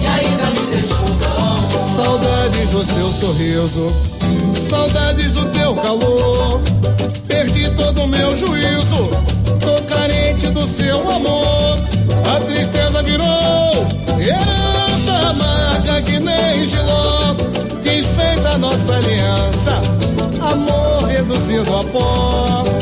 e 0.00 0.06
ainda 0.06 0.46
me 0.46 0.62
deixou 0.72 1.08
tão 1.18 1.56
só. 1.64 2.02
Saudades 2.02 2.68
do 2.70 2.84
seu 2.84 3.10
sorriso, 3.10 3.84
calor. 5.82 6.60
Perdi 7.26 7.68
todo 7.70 8.02
o 8.02 8.08
meu 8.08 8.36
juízo, 8.36 9.10
tô 9.60 9.82
carente 9.92 10.48
do 10.48 10.66
seu 10.66 10.98
amor. 11.10 11.78
A 12.34 12.40
tristeza 12.40 13.02
virou 13.02 13.72
herança 14.18 15.12
amarga 15.30 16.02
que 16.02 16.18
nem 16.18 16.66
giló. 16.66 17.34
Desfeita 17.82 18.58
nossa 18.58 18.94
aliança, 18.94 19.80
amor 20.40 21.04
reduzido 21.08 21.76
a 21.76 21.84
pó. 21.84 22.79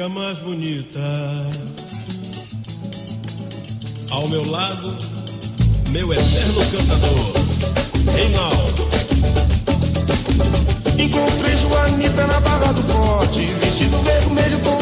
Fica 0.00 0.08
mais 0.08 0.38
bonita. 0.38 0.98
Ao 4.10 4.26
meu 4.28 4.50
lado, 4.50 4.96
meu 5.90 6.10
eterno 6.10 6.64
cantador, 6.70 7.32
Reinaldo. 8.14 8.88
Encontrei 10.98 11.56
Joanita 11.56 12.26
na 12.26 12.40
barra 12.40 12.72
do 12.72 12.82
pote, 12.82 13.44
vestido 13.44 13.98
vermelho 13.98 14.58
com 14.60 14.79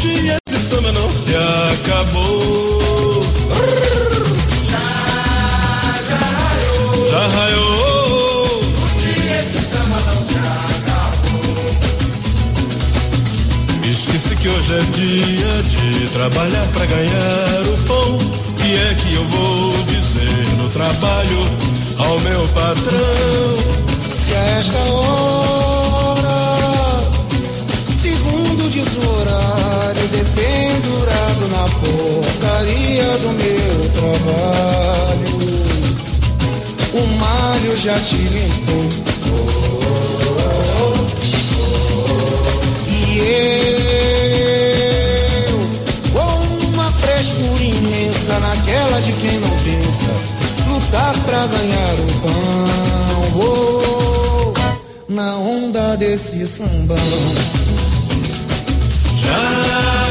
Dia 0.00 0.36
de 0.48 0.58
samba 0.58 0.92
não 0.92 1.10
se 1.10 1.34
acabou. 1.34 3.24
Já 7.10 7.26
raiou. 7.26 7.68
Esqueci 13.90 14.36
que 14.36 14.48
hoje 14.48 14.72
é 14.74 14.80
dia 14.92 15.62
de 15.62 16.08
trabalhar 16.08 16.66
pra 16.68 16.86
ganhar 16.86 17.62
o 17.66 17.76
pão. 17.86 18.18
E 18.64 18.74
é 18.74 18.94
que 18.94 19.14
eu 19.14 19.24
vou 19.24 19.72
dizer 19.84 20.48
no 20.58 20.68
trabalho 20.68 21.48
ao 21.98 22.20
meu 22.20 22.46
patrão. 22.48 23.58
Se 24.14 24.34
a 24.34 24.58
esta 24.58 24.78
hora, 24.78 26.28
segundo 28.02 28.68
horário, 29.10 29.47
dependurado 30.78 31.48
na 31.48 31.64
porcaria 31.80 33.18
do 33.18 33.30
meu 33.32 33.90
trabalho, 33.90 35.38
o 36.94 37.06
malho 37.18 37.76
já 37.76 37.98
te 38.00 38.16
limpou. 38.16 38.90
E 42.88 43.18
eu, 45.48 45.58
com 46.12 46.66
uma 46.66 46.90
frescura 46.92 47.62
imensa 47.62 48.38
naquela 48.38 49.00
de 49.00 49.12
quem 49.14 49.38
não 49.40 49.50
pensa, 49.64 50.06
lutar 50.68 51.14
pra 51.24 51.46
ganhar 51.46 51.94
o 51.94 52.06
pão. 52.22 52.66
Vou 53.32 54.54
na 55.08 55.36
onda 55.36 55.96
desse 55.96 56.46
sambão. 56.46 56.96
Já 59.16 60.07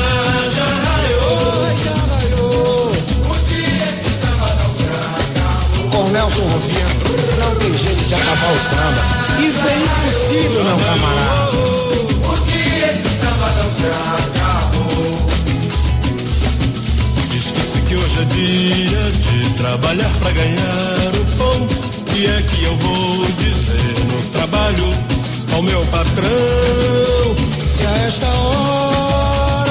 Nelson 6.18 6.41
Rufino, 6.41 6.89
não 7.38 7.53
tem 7.57 7.78
jeito 7.78 8.03
de 8.05 8.15
acabar 8.15 8.51
o 8.51 8.57
samba. 8.57 9.03
Isso 9.39 9.68
é 9.68 9.76
impossível, 9.78 10.63
meu 10.63 10.78
camarada. 10.78 11.57
Esqueci 17.38 17.80
que 17.82 17.95
hoje 17.95 18.20
é 18.20 18.26
dia 18.34 19.11
de 19.11 19.49
trabalhar 19.57 20.11
pra 20.20 20.32
ganhar 20.32 21.11
o 21.13 21.26
pão. 21.38 21.68
E 22.15 22.26
é 22.26 22.41
que 22.41 22.63
eu 22.63 22.76
vou 22.78 23.24
dizer 23.38 23.99
no 24.11 24.20
trabalho 24.30 24.91
ao 25.53 25.61
meu 25.61 25.86
patrão. 25.86 27.36
Se 27.76 27.86
a 27.86 27.95
esta 28.07 28.26
hora, 28.26 29.68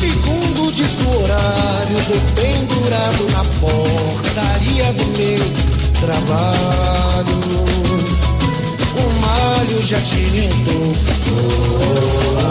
segundo 0.00 0.72
diz 0.72 0.92
o 1.04 1.59
horário, 2.00 2.04
dependurado 2.08 3.24
na 3.32 3.44
portaria 3.60 4.92
do 4.92 5.04
meu 5.18 5.44
trabalho, 6.00 7.40
o 8.96 9.20
malho 9.20 9.82
já 9.82 10.00
te 10.00 10.16
limpou. 10.16 10.92
E 11.26 12.49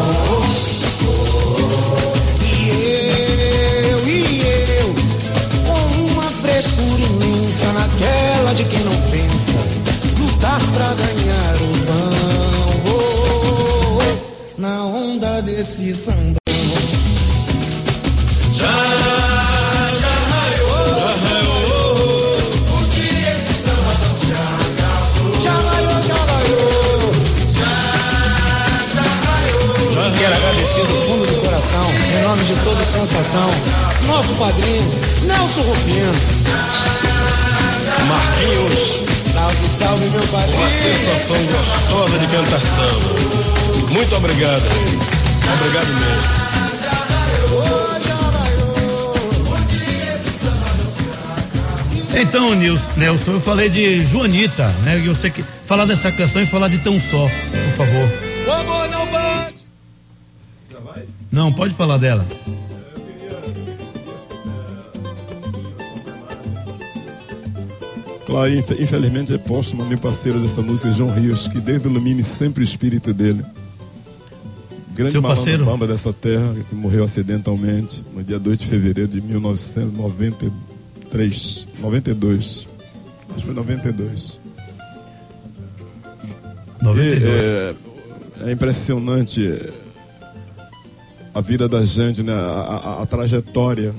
Nelson, 52.97 53.33
eu 53.33 53.41
falei 53.41 53.69
de 53.69 54.05
Joanita, 54.05 54.67
né? 54.83 54.99
E 54.99 55.07
você 55.07 55.29
que 55.29 55.41
falar 55.65 55.85
dessa 55.85 56.11
canção 56.11 56.41
e 56.41 56.45
falar 56.45 56.67
de 56.67 56.79
tão 56.79 56.99
só, 56.99 57.27
por 57.27 57.73
favor. 57.77 58.09
O 58.47 58.51
amor 58.51 58.89
não 58.89 59.05
bate. 59.11 59.55
Não, 61.31 61.51
pode 61.53 61.73
falar 61.75 61.97
dela. 61.97 62.25
Claro, 68.25 68.53
infe- 68.53 68.81
infelizmente 68.81 69.33
é 69.33 69.37
póstumo, 69.37 69.85
meu 69.85 69.97
parceiro 69.97 70.39
dessa 70.39 70.61
música, 70.61 70.91
João 70.93 71.13
Rios, 71.13 71.47
que 71.47 71.59
Deus 71.59 71.83
ilumine 71.85 72.23
sempre 72.23 72.63
o 72.63 72.65
espírito 72.65 73.11
dele. 73.13 73.43
Grande 74.93 75.11
Seu 75.13 75.21
parceiro? 75.21 75.65
bamba 75.65 75.87
dessa 75.87 76.11
terra, 76.13 76.53
que 76.67 76.75
morreu 76.75 77.03
acidentalmente 77.03 78.05
no 78.13 78.23
dia 78.23 78.37
2 78.37 78.57
de 78.59 78.67
fevereiro 78.67 79.09
de 79.09 79.19
1993. 79.21 81.67
92. 81.79 82.67
Acho 83.29 83.37
que 83.37 83.45
foi 83.45 83.53
92. 83.53 84.39
92. 86.81 87.23
E, 87.23 87.37
é, 87.37 87.75
é 88.49 88.51
impressionante 88.51 89.59
a 91.33 91.41
vida 91.41 91.67
da 91.67 91.83
gente, 91.83 92.23
né? 92.23 92.33
a, 92.33 92.37
a- 92.99 93.03
a 93.03 93.05
trajetória. 93.05 93.93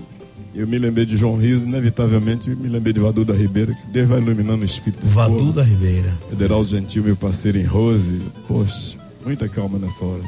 Eu 0.53 0.67
me 0.67 0.79
lembrei 0.79 1.07
de 1.07 1.17
João 1.17 1.37
Rios, 1.37 1.63
inevitavelmente 1.63 2.51
me 2.51 2.69
lembrei 2.69 2.93
de 2.93 2.99
Vadu 2.99 3.25
da 3.25 3.33
Ribeira, 3.33 3.73
que 3.73 3.87
Deus 3.93 4.09
vai 4.09 4.19
iluminando 4.21 4.63
o 4.63 4.65
espírito 4.65 5.01
desse 5.01 5.15
Vadu 5.15 5.37
povo. 5.39 5.53
da 5.53 5.63
Ribeira. 5.63 6.13
Federal 6.29 6.65
Gentil, 6.65 7.05
meu 7.05 7.15
parceiro 7.17 7.57
em 7.57 7.65
Rose. 7.65 8.21
Poxa, 8.49 8.99
muita 9.25 9.49
calma 9.49 9.79
nessa 9.79 10.05
hora. 10.05 10.25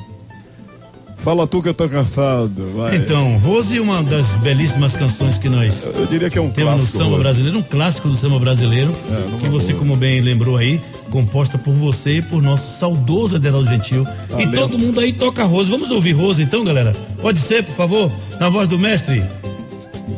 Fala 1.24 1.46
tu 1.46 1.62
que 1.62 1.68
eu 1.68 1.74
tô 1.74 1.88
cansado, 1.88 2.72
vai. 2.74 2.96
Então, 2.96 3.38
Rose, 3.38 3.78
uma 3.78 4.02
das 4.02 4.34
belíssimas 4.38 4.92
canções 4.94 5.38
que 5.38 5.48
nós 5.48 5.88
eu 5.94 6.04
diria 6.06 6.28
que 6.28 6.36
é 6.36 6.40
um 6.42 6.50
temos 6.50 6.72
no 6.72 6.78
clássico. 6.78 6.98
samba 6.98 7.10
Rose. 7.10 7.22
brasileiro, 7.22 7.58
um 7.58 7.62
clássico 7.62 8.08
do 8.08 8.16
samba 8.16 8.38
brasileiro, 8.40 8.90
É, 8.90 9.40
que 9.40 9.48
você, 9.48 9.68
boa. 9.72 9.78
como 9.78 9.96
bem 9.96 10.20
lembrou 10.20 10.56
aí, 10.56 10.80
composta 11.10 11.56
por 11.56 11.72
você 11.74 12.16
e 12.18 12.22
por 12.22 12.42
nosso 12.42 12.76
saudoso 12.76 13.36
Aderaldo 13.36 13.68
Gentil. 13.68 14.02
E 14.02 14.32
Talento. 14.32 14.54
todo 14.56 14.76
mundo 14.78 14.98
aí 14.98 15.12
toca 15.12 15.44
Rose. 15.44 15.70
Vamos 15.70 15.92
ouvir 15.92 16.10
Rose 16.12 16.42
então, 16.42 16.64
galera? 16.64 16.90
Pode 17.20 17.38
ser, 17.38 17.62
por 17.62 17.74
favor? 17.76 18.10
Na 18.40 18.48
voz 18.48 18.66
do 18.66 18.76
mestre? 18.76 19.22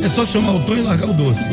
É 0.01 0.09
só 0.09 0.25
chamar 0.25 0.53
o 0.55 0.61
tom 0.61 0.75
e 0.75 0.81
largar 0.81 1.11
o 1.11 1.13
doce. 1.13 1.45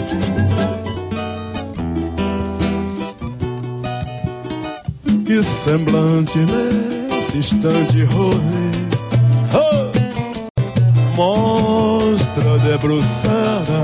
Que 5.25 5.43
semblante 5.43 6.39
nesse 6.39 7.37
instante, 7.37 8.03
Rose. 8.03 8.80
Oh! 9.53 9.91
Mostra 11.15 12.57
debruçada 12.59 13.83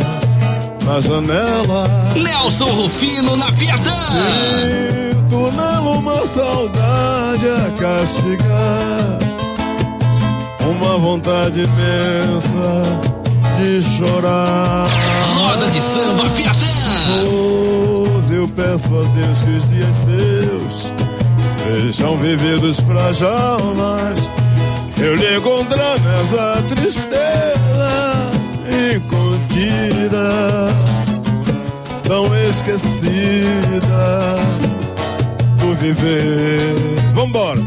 na 0.86 1.01
janela. 1.01 1.88
Nelson 2.15 2.72
Rufino 2.72 3.36
na 3.36 3.51
Piatã. 3.51 3.91
Sinto 4.11 5.51
nela 5.55 5.91
uma 5.91 6.26
saudade 6.28 7.47
a 7.49 7.72
castigar. 7.72 9.20
uma 10.70 10.97
vontade 10.97 11.59
imensa 11.61 12.99
de 13.57 13.82
chorar. 13.82 14.88
Roda 15.36 15.68
de 15.68 15.82
samba 15.82 16.30
Piatã. 16.36 16.65
Pois 17.24 18.32
eu 18.32 18.47
peço 18.49 18.88
a 18.88 19.03
Deus 19.20 19.41
que 19.41 19.49
os 19.51 19.70
dias 19.70 19.95
seus 20.05 20.93
sejam 21.63 22.18
vividos 22.18 22.80
pra 22.82 23.13
jamais. 23.13 24.30
Eu 24.99 25.15
lhe 25.15 25.37
encontrar 25.37 25.99
nessa 25.99 26.61
tristeza 26.75 28.31
incontida, 28.95 30.73
tão 32.03 32.35
esquecida 32.49 34.37
do 35.59 35.75
viver. 35.75 36.75
Vambora! 37.13 37.61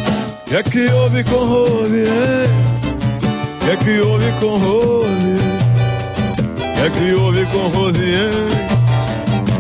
que 0.51 0.57
é 0.57 0.62
que 0.64 0.93
houve 0.93 1.22
com 1.22 1.37
Rose, 1.37 1.97
hein? 1.97 2.51
que 3.61 3.70
é 3.70 3.76
que 3.76 4.01
houve 4.01 4.33
com 4.41 4.59
Rose? 4.59 5.39
que 6.74 6.81
é 6.81 6.91
que 6.91 7.14
houve 7.14 7.47
com 7.47 7.68
Rose? 7.68 8.01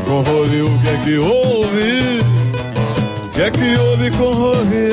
Com 0.04 0.22
Rose 0.22 0.62
o 0.62 0.78
que 0.80 0.88
é 0.88 0.96
que 1.04 1.18
houve? 1.18 2.24
que 3.32 3.40
é 3.40 3.50
que 3.52 3.76
houve 3.76 4.10
com 4.10 4.32
Rose, 4.32 4.92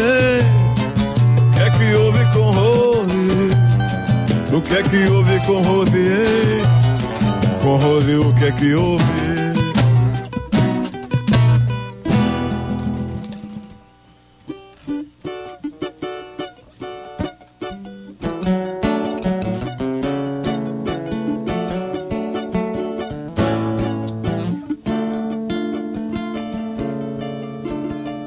que 4.67 4.75
é 4.75 4.83
que 4.83 5.09
houve 5.09 5.39
com 5.45 5.61
hein? 5.95 6.61
Com 7.61 7.77
Rose 7.77 8.15
o 8.15 8.33
que 8.33 8.45
é 8.45 8.51
que 8.51 8.73
houve? 8.73 9.03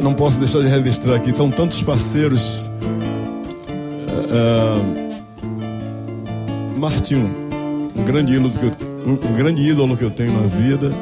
não 0.01 0.15
posso 0.15 0.39
deixar 0.39 0.61
de 0.61 0.69
registrar 0.69 1.17
aqui, 1.17 1.31
estão 1.31 1.51
tantos 1.51 1.83
parceiros. 1.83 2.70
Martinho, 7.01 7.31
um 7.97 8.05
grande 8.05 8.35
ídolo 8.35 8.51
que 8.51 8.67
eu, 8.67 8.73
um, 9.07 9.35
grande 9.35 9.63
ídolo 9.63 9.97
que 9.97 10.05
eu 10.05 10.11
tenho 10.11 10.39
na 10.39 10.47
vida. 10.47 10.93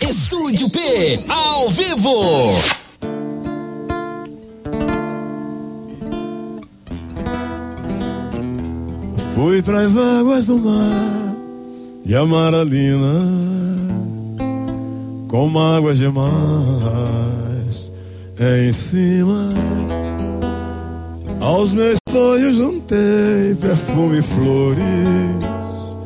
Estúdio 0.00 0.70
P, 0.70 1.22
ao 1.28 1.68
vivo. 1.68 2.50
Fui 9.34 9.60
para 9.60 9.80
as 9.82 9.94
águas 9.94 10.46
do 10.46 10.56
mar 10.56 11.36
de 12.02 12.16
Amaralina 12.16 13.20
com 15.28 15.46
mágoas 15.46 15.98
demais 15.98 16.32
em 18.40 18.72
cima. 18.72 19.52
Aos 21.52 21.74
meus 21.74 21.98
sonhos 22.10 22.56
juntei 22.56 23.54
perfume 23.60 24.20
e 24.20 24.22
flores, 24.22 25.98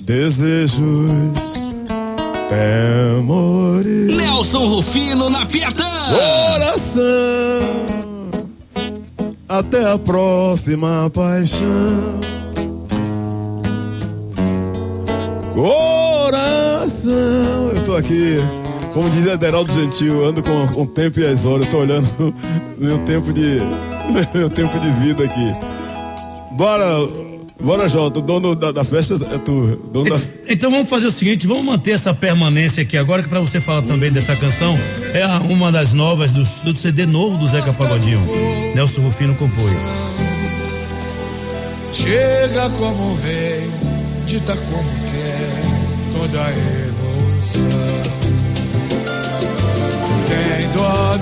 desejos, 0.00 0.80
temores. 2.48 4.16
Nelson 4.16 4.66
Rufino 4.66 5.30
na 5.30 5.46
Piatã. 5.46 5.84
Coração, 6.10 7.02
até 9.48 9.92
a 9.92 9.96
próxima 9.96 11.08
paixão. 11.10 12.20
Coração, 15.54 17.12
eu 17.76 17.84
tô 17.84 17.94
aqui 17.94 18.38
como 18.92 19.08
dizia 19.08 19.36
Deraldo 19.36 19.72
Gentil, 19.72 20.26
ando 20.26 20.42
com, 20.42 20.66
com 20.74 20.82
o 20.82 20.86
tempo 20.86 21.20
e 21.20 21.26
as 21.26 21.44
horas. 21.44 21.66
Eu 21.66 21.70
tô 21.70 21.78
olhando 21.78 22.34
meu 22.76 22.98
tempo 23.04 23.32
de. 23.32 23.60
meu 24.34 24.50
tempo 24.50 24.78
de 24.78 24.90
vida 24.90 25.24
aqui. 25.24 25.54
Bora, 26.52 26.84
bora, 27.62 27.88
Jota. 27.88 28.18
O 28.18 28.22
dono 28.22 28.54
da, 28.54 28.72
da, 28.72 28.84
festa 28.84 29.14
é 29.14 29.38
tu. 29.38 29.88
Dono 29.92 30.10
da... 30.10 30.20
Então 30.48 30.70
vamos 30.70 30.88
fazer 30.88 31.06
o 31.06 31.10
seguinte: 31.10 31.46
vamos 31.46 31.64
manter 31.64 31.92
essa 31.92 32.12
permanência 32.12 32.82
aqui 32.82 32.96
agora, 32.96 33.22
que 33.22 33.28
para 33.28 33.40
você 33.40 33.60
falar 33.60 33.82
também 33.82 34.10
dessa 34.10 34.34
canção, 34.36 34.78
é 35.14 35.26
uma 35.26 35.70
das 35.70 35.92
novas 35.92 36.32
do, 36.32 36.42
do 36.64 36.78
CD 36.78 37.06
novo 37.06 37.36
do 37.36 37.46
Zeca 37.46 37.72
Pagodinho. 37.72 38.20
Nelson 38.74 39.02
Rufino 39.02 39.34
compôs. 39.34 39.98
Chega 41.92 42.70
como 42.70 43.16
vem, 43.16 43.70
dita 44.26 44.56
como 44.56 44.90
quer, 45.10 46.16
toda 46.16 46.44
a 46.44 46.50
emoção 46.50 48.20
tem 50.30 50.68
dó 50.72 51.16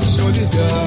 solidão. 0.00 0.86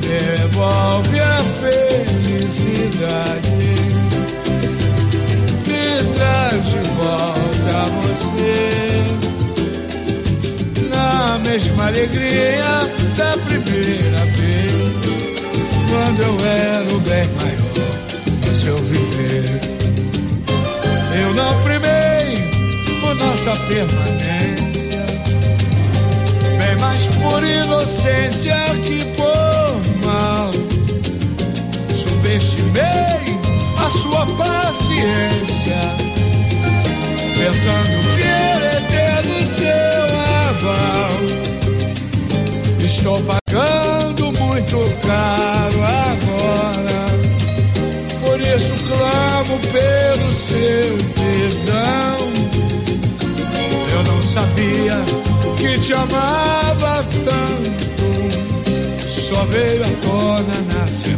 Devolve 0.00 1.20
a 1.20 1.42
felicidade. 1.60 3.50
Me 5.66 6.04
traz 6.14 6.64
de 6.66 6.82
volta 6.96 7.76
você. 8.02 8.56
Na 10.90 11.38
mesma 11.38 11.86
alegria 11.86 12.88
da 13.16 13.36
primeira 13.38 14.22
vez. 14.36 14.94
Quando 15.88 16.20
eu 16.22 16.34
era 16.46 16.94
o 16.94 17.00
bem 17.00 17.28
maior 17.36 17.94
do 18.42 18.52
seu 18.62 18.76
viver. 18.76 19.60
Eu 21.20 21.34
não 21.34 21.52
primei 21.62 22.26
por 23.00 23.14
nossa 23.16 23.56
permanência 23.66 24.83
mais 26.84 27.06
por 27.06 27.42
inocência 27.42 28.56
que 28.82 29.04
por 29.16 30.06
mal 30.06 30.50
subestimei 31.96 33.24
a 33.78 33.90
sua 33.90 34.26
paciência, 34.36 35.80
pensando 37.38 37.96
que 38.18 38.28
ele 38.28 38.76
ter 38.92 39.22
do 39.22 39.40
seu 39.46 40.04
aval. 40.50 41.14
Estou 42.80 43.18
pagando 43.22 44.32
muito 44.38 44.76
caro 45.06 45.80
agora, 46.10 47.00
por 48.20 48.38
isso 48.40 48.74
clamo 48.88 49.58
pelo 49.72 50.32
seu 50.32 50.98
perdão. 51.14 52.18
Eu 53.90 54.02
não 54.04 54.22
sabia 54.22 55.23
que 55.64 55.78
te 55.78 55.94
amava 55.94 57.02
tanto, 57.24 57.70
só 59.08 59.46
veio 59.46 59.82
à 59.82 59.88
tona 60.02 60.56
na 60.74 60.86
separação. 60.86 61.16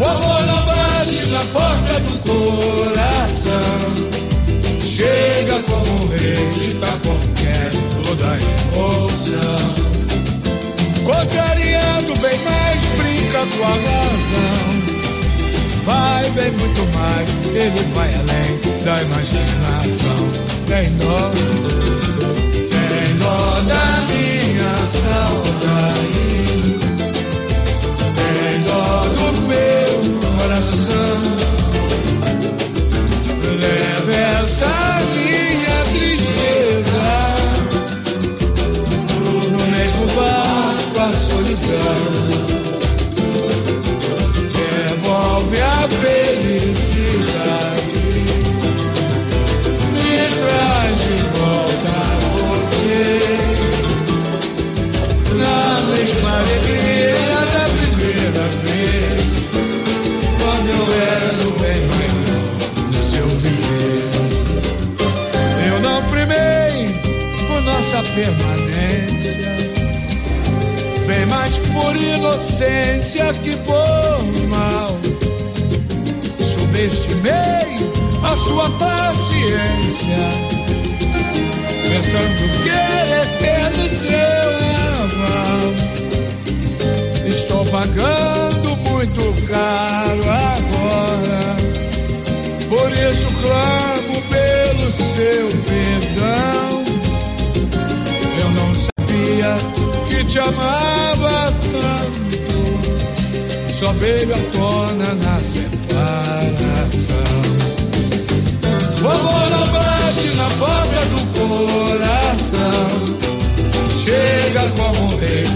O 0.00 0.04
amor 0.04 0.42
não 0.46 0.66
bate 0.66 1.26
na 1.26 1.44
porta 1.52 2.00
do 2.00 2.18
coração. 2.26 3.78
Chega 4.82 5.62
como 5.62 6.08
rei, 6.08 6.74
tá 6.80 6.92
qualquer 7.04 7.70
toda 8.04 8.26
emoção. 8.74 9.74
Contrariando 11.04 12.12
bem 12.20 12.38
mais, 12.42 12.80
brinca 12.98 13.46
com 13.56 13.64
a 13.64 13.76
razão. 13.86 14.66
Vai 15.84 16.30
bem 16.30 16.50
muito 16.50 16.82
mais, 16.98 17.28
ele 17.54 17.82
vai 17.94 18.12
além 18.12 18.58
da 18.84 19.02
imaginação. 19.02 19.35
Tem 20.76 20.90
dó, 20.98 21.15
permanência. 68.16 69.36
Bem 71.06 71.26
mais 71.26 71.52
por 71.58 71.94
inocência 71.94 73.32
que 73.34 73.54
por 73.58 74.48
mal. 74.48 74.98
Subestimei 76.40 77.76
a 78.24 78.36
sua 78.38 78.70
paciência. 78.70 80.24
Pensando 81.82 82.62
que 82.62 82.70
era 82.70 83.22
eterno 83.22 83.88
seu 83.88 84.50
aval. 85.04 85.66
Estou 87.28 87.64
pagando 87.66 88.76
muito 88.88 89.46
caro 89.46 90.22
agora. 90.30 91.56
Por 92.68 92.90
isso 92.92 93.26
clamo 93.42 94.22
pelo 94.30 94.90
seu 94.90 95.55
te 100.36 100.40
amava 100.40 101.50
tanto. 101.72 102.20
Só 103.72 103.92
veio 103.94 104.34
à 104.34 104.38
tona 104.52 105.14
na 105.14 105.38
separação. 105.42 106.76
O 109.02 109.08
amor 109.08 109.50
não 109.50 109.66
bate 109.68 110.28
na 110.36 110.48
porta 110.58 111.00
do 111.12 111.20
coração. 111.38 112.88
Chega 114.04 114.62
como 114.76 115.16
rei 115.16 115.46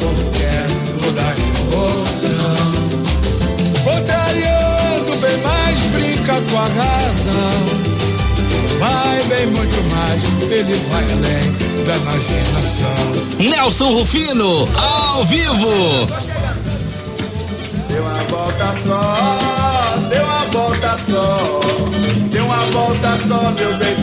qualquer 0.00 0.66
lugar 1.04 1.34
de 1.34 1.42
emoção. 1.60 2.72
Contrariando 3.84 5.12
bem 5.20 5.36
mais, 5.42 5.78
brinca 5.92 6.34
com 6.50 6.56
a 6.58 6.64
razão. 6.64 7.93
Vai 8.78 9.22
bem 9.24 9.46
muito 9.46 9.82
mais, 9.94 10.22
ele 10.50 10.74
vai 10.90 11.04
além 11.04 11.52
da 11.84 11.96
imaginação. 11.96 12.88
Nelson 13.38 13.92
Rufino, 13.92 14.68
ao 14.76 15.24
vivo. 15.24 16.06
Deu 17.88 18.02
uma 18.02 18.24
volta 18.24 18.74
só, 18.84 19.98
deu 20.08 20.24
uma 20.24 20.44
volta 20.46 20.98
só, 21.08 21.60
deu 22.30 22.44
uma 22.44 22.58
volta 22.72 23.18
só, 23.28 23.50
meu 23.52 23.76
beijinho, 23.78 23.93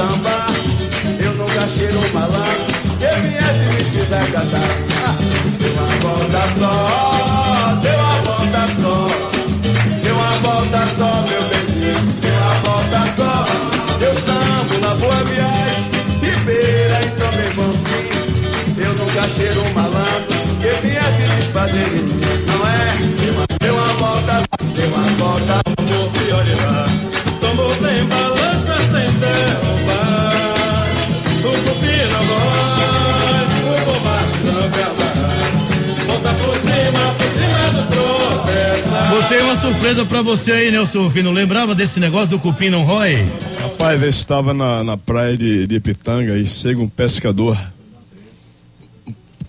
samba, 0.00 0.46
eu 1.22 1.32
nunca 1.34 1.60
cheiro 1.76 2.00
malandro, 2.14 2.64
eu 3.00 3.14
viesse 3.22 3.64
me 3.68 3.84
quiser 3.90 4.32
cantar. 4.32 4.70
Ah, 5.04 5.16
Deu 5.58 5.72
uma 5.74 5.88
volta 6.00 6.42
só, 6.58 7.76
deu 7.82 7.98
uma 7.98 8.16
volta 8.22 8.62
só. 8.80 8.96
Deu 10.02 10.14
uma 10.14 10.30
volta 10.40 10.80
só, 10.96 11.10
meu 11.28 11.42
beijinho, 11.50 12.00
deu 12.22 12.34
uma 12.34 12.54
volta 12.64 13.00
só. 13.16 13.32
Eu 14.00 14.14
sambo 14.24 14.74
na 14.80 14.94
boa 14.94 15.22
viagem, 15.24 15.84
Ribeira, 16.22 16.98
então 17.04 17.32
meu 17.32 17.44
irmãozinho. 17.44 18.20
Eu 18.78 18.94
nunca 18.94 19.22
cheiro 19.36 19.62
malandro, 19.74 20.38
que 20.62 20.70
viesse 20.80 21.24
de 21.28 21.44
mim, 21.72 22.04
não 22.46 22.66
é? 22.66 22.78
Deu 23.60 23.74
uma 23.74 23.92
volta, 23.94 24.42
deu 24.74 24.88
uma 24.88 25.04
volta, 25.18 25.69
surpresa 39.60 40.06
pra 40.06 40.22
você 40.22 40.52
aí, 40.52 40.70
Nelson 40.70 41.02
Rufino. 41.02 41.30
Lembrava 41.30 41.74
desse 41.74 42.00
negócio 42.00 42.28
do 42.28 42.38
cupim 42.38 42.70
não 42.70 42.82
rói? 42.82 43.26
Rapaz, 43.60 44.02
eu 44.02 44.08
estava 44.08 44.54
na, 44.54 44.82
na 44.82 44.96
praia 44.96 45.36
de, 45.36 45.66
de 45.66 45.78
Pitanga 45.78 46.36
e 46.38 46.46
chega 46.46 46.80
um 46.80 46.88
pescador. 46.88 47.58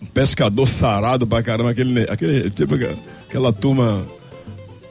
Um 0.01 0.05
pescador 0.07 0.68
sarado 0.68 1.26
pra 1.26 1.41
caramba, 1.41 1.72
aquele, 1.72 2.01
aquele 2.09 2.49
tipo 2.49 2.76
aquela 3.26 3.53
turma, 3.53 4.05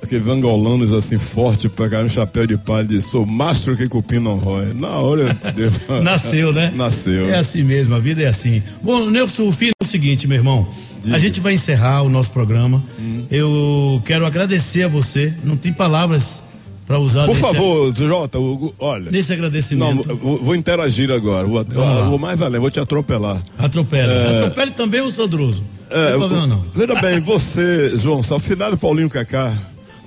aqueles 0.03 0.27
angolanos 0.27 0.93
assim, 0.93 1.19
forte 1.19 1.69
pra 1.69 1.89
caramba, 1.89 2.07
um 2.07 2.11
chapéu 2.11 2.47
de 2.47 2.57
palha, 2.57 2.87
diz, 2.87 3.05
sou 3.07 3.25
mastro 3.27 3.77
que 3.77 3.89
cupim 3.89 4.19
não 4.19 4.37
rói. 4.39 4.73
Na 4.75 4.99
hora 4.99 5.35
devo- 5.55 5.79
Nasceu, 6.03 6.53
né? 6.53 6.73
Nasceu. 6.75 7.29
É 7.29 7.39
assim 7.39 7.63
mesmo, 7.63 7.95
a 7.95 7.99
vida 7.99 8.23
é 8.23 8.27
assim. 8.27 8.63
Bom, 8.83 9.11
Nelson 9.11 9.45
Rufino, 9.45 9.73
é 9.81 9.85
o 9.85 9.87
seguinte, 9.87 10.27
meu 10.27 10.39
irmão. 10.39 10.67
Diga. 11.03 11.17
A 11.17 11.19
gente 11.19 11.41
vai 11.41 11.55
encerrar 11.55 12.03
o 12.03 12.11
nosso 12.11 12.31
programa. 12.31 12.83
Hum. 12.99 13.25
Eu 13.31 14.03
quero 14.05 14.27
agradecer 14.27 14.83
a 14.83 14.89
você. 14.89 15.33
Não 15.43 15.57
tem 15.57 15.73
palavras 15.73 16.43
para 16.87 16.99
usar 16.99 17.25
Por 17.25 17.37
favor, 17.37 17.95
Jota, 17.97 18.39
Hugo, 18.39 18.75
olha. 18.79 19.11
nesse 19.11 19.31
Não, 19.31 19.37
agradecimento. 19.37 20.17
vou, 20.17 20.39
vou 20.43 20.55
interagir 20.55 21.11
agora. 21.11 21.47
Vou, 21.47 21.65
lá. 21.75 22.03
vou 22.03 22.19
mais 22.19 22.43
além, 22.43 22.61
vou 22.61 22.71
te 22.71 22.81
atropelar. 22.81 23.41
Atropele. 23.59 24.11
É. 24.13 24.39
Atropele 24.41 24.73
também 24.73 25.01
o 25.01 25.11
Sandroso. 25.11 25.63
não 25.91 25.99
É, 25.99 26.09
tem 26.11 26.19
problema 26.19 26.47
não. 26.49 26.65
Veja 26.75 26.95
bem, 27.01 27.21
você, 27.21 27.97
João, 27.97 28.21
ao 28.29 28.41
final 28.41 28.71
do 28.73 28.77
Paulinho 28.77 29.09
Cacá. 29.09 29.55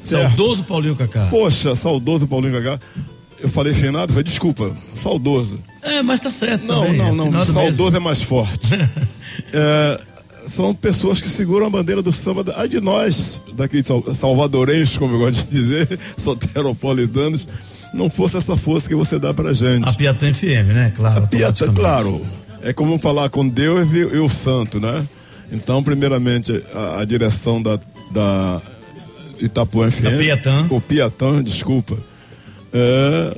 Certo? 0.04 0.28
Saudoso 0.36 0.64
Paulinho 0.64 0.96
Cacá. 0.96 1.28
Poxa, 1.30 1.76
saudoso 1.76 2.28
Paulinho 2.28 2.54
Cacá. 2.62 2.80
Eu 3.40 3.50
falei 3.50 3.74
finado, 3.74 4.14
falei, 4.14 4.24
desculpa, 4.24 4.72
saudoso. 5.02 5.60
É, 5.82 6.02
mas 6.02 6.20
tá 6.22 6.30
certo. 6.30 6.66
Não, 6.66 6.82
também, 6.86 6.98
não, 6.98 7.08
é 7.08 7.12
não, 7.12 7.26
finado 7.26 7.46
saudoso 7.54 7.84
mesmo. 7.92 7.98
é 7.98 8.00
mais 8.00 8.22
forte. 8.22 8.70
É, 9.52 10.00
são 10.46 10.76
pessoas 10.76 11.20
que 11.20 11.28
seguram 11.28 11.66
a 11.66 11.70
bandeira 11.70 12.02
do 12.04 12.12
samba, 12.12 12.44
a 12.56 12.68
de 12.68 12.80
nós, 12.80 13.42
daqui 13.56 13.82
de 13.82 13.88
Sal- 13.88 14.04
salvadorenhos, 14.14 14.96
como 14.96 15.16
eu 15.16 15.20
gosto 15.20 15.44
de 15.46 15.52
dizer, 15.52 16.00
soteropolitanos, 16.18 17.48
não 17.94 18.10
fosse 18.12 18.38
essa 18.38 18.56
força 18.56 18.88
que 18.88 18.96
você 18.96 19.18
dá 19.18 19.34
pra 19.34 19.54
gente. 19.54 19.88
A 19.90 19.94
Piatã 19.94 20.32
FM, 20.32 20.68
né? 20.74 20.94
Claro. 20.96 21.28
Piata, 21.28 21.66
automaticamente. 21.66 21.80
claro. 21.80 22.26
É 22.62 22.72
como 22.74 22.98
falar 23.00 23.30
com 23.30 23.48
Deus 23.48 23.92
e, 23.92 23.98
e 23.98 24.20
o 24.20 24.30
santo, 24.30 24.80
né? 24.80 25.04
Então, 25.52 25.82
primeiramente, 25.84 26.64
a, 26.74 27.00
a 27.02 27.06
direção 27.06 27.62
da, 27.62 27.80
da 28.12 28.62
Itapuã 29.40 29.90
FM. 29.92 30.18
Piatã. 30.18 30.66
O 30.70 30.80
Piatã, 30.82 31.44
desculpa. 31.44 31.98
É, 32.72 33.38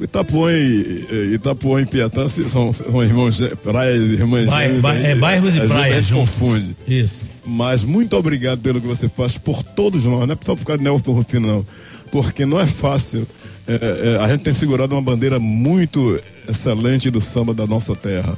Itapuã 0.00 0.52
e, 0.52 1.34
Itapuã 1.34 1.80
e 1.82 1.86
Piatã 1.86 2.28
são, 2.28 2.72
são 2.72 3.02
irmãos, 3.02 3.36
gê- 3.36 3.54
praias, 3.56 4.00
irmãs 4.18 4.46
Bai- 4.46 4.64
gêmeas, 4.66 4.80
bai- 4.82 4.98
né? 4.98 5.10
é, 5.10 5.14
bairros 5.14 5.54
e 5.54 5.60
praias. 5.60 5.96
A 5.96 6.00
gente 6.00 6.12
confunde. 6.12 6.76
Isso. 6.86 7.22
Mas 7.44 7.82
muito 7.82 8.16
obrigado 8.16 8.60
pelo 8.60 8.80
que 8.80 8.86
você 8.86 9.08
faz 9.08 9.36
por 9.36 9.62
todos 9.62 10.04
nós, 10.04 10.26
não 10.26 10.34
é 10.34 10.38
só 10.44 10.54
por 10.54 10.64
causa 10.64 10.78
de 10.78 10.84
Nelson 10.84 11.12
Rufino, 11.12 11.46
não. 11.48 11.66
Porque 12.12 12.44
não 12.46 12.58
é 12.60 12.66
fácil. 12.66 13.26
É, 13.66 14.16
é, 14.18 14.24
a 14.24 14.28
gente 14.28 14.42
tem 14.42 14.54
segurado 14.54 14.94
uma 14.94 15.02
bandeira 15.02 15.38
muito 15.38 16.20
excelente 16.48 17.10
do 17.10 17.20
samba 17.20 17.52
da 17.54 17.66
nossa 17.66 17.94
terra. 17.94 18.36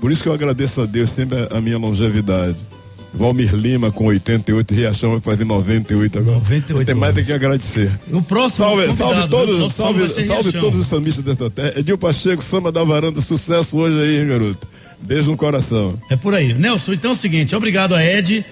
Por 0.00 0.10
isso 0.12 0.22
que 0.22 0.28
eu 0.28 0.32
agradeço 0.34 0.80
a 0.82 0.86
Deus 0.86 1.08
sempre 1.10 1.36
a 1.50 1.60
minha 1.60 1.78
longevidade. 1.78 2.56
Valmir 3.16 3.54
Lima 3.54 3.90
com 3.90 4.06
88, 4.06 4.74
Riachão 4.74 5.12
vai 5.12 5.20
fazer 5.20 5.44
98 5.44 6.18
agora. 6.18 6.36
98 6.36 6.86
Tem 6.86 6.94
mais 6.94 7.14
do 7.14 7.24
que 7.24 7.32
agradecer. 7.32 7.90
O 8.10 8.20
próximo 8.22 8.66
Salve, 8.66 8.96
salve 8.96 9.28
todos, 9.28 9.74
salve, 9.74 10.08
salve 10.08 10.52
todos 10.52 10.80
os 10.80 10.86
sambistas 10.86 11.24
dessa 11.24 11.50
terra. 11.50 11.72
Edil 11.76 11.96
Pacheco, 11.96 12.42
samba 12.42 12.70
da 12.70 12.84
varanda, 12.84 13.20
sucesso 13.20 13.78
hoje 13.78 13.98
aí, 13.98 14.20
hein, 14.20 14.28
garoto. 14.28 14.66
Beijo 15.00 15.30
no 15.30 15.36
coração. 15.36 15.98
É 16.10 16.16
por 16.16 16.34
aí. 16.34 16.52
Nelson, 16.54 16.92
então 16.92 17.10
é 17.12 17.14
o 17.14 17.16
seguinte, 17.16 17.56
obrigado 17.56 17.94
a 17.94 18.04
Ed, 18.04 18.44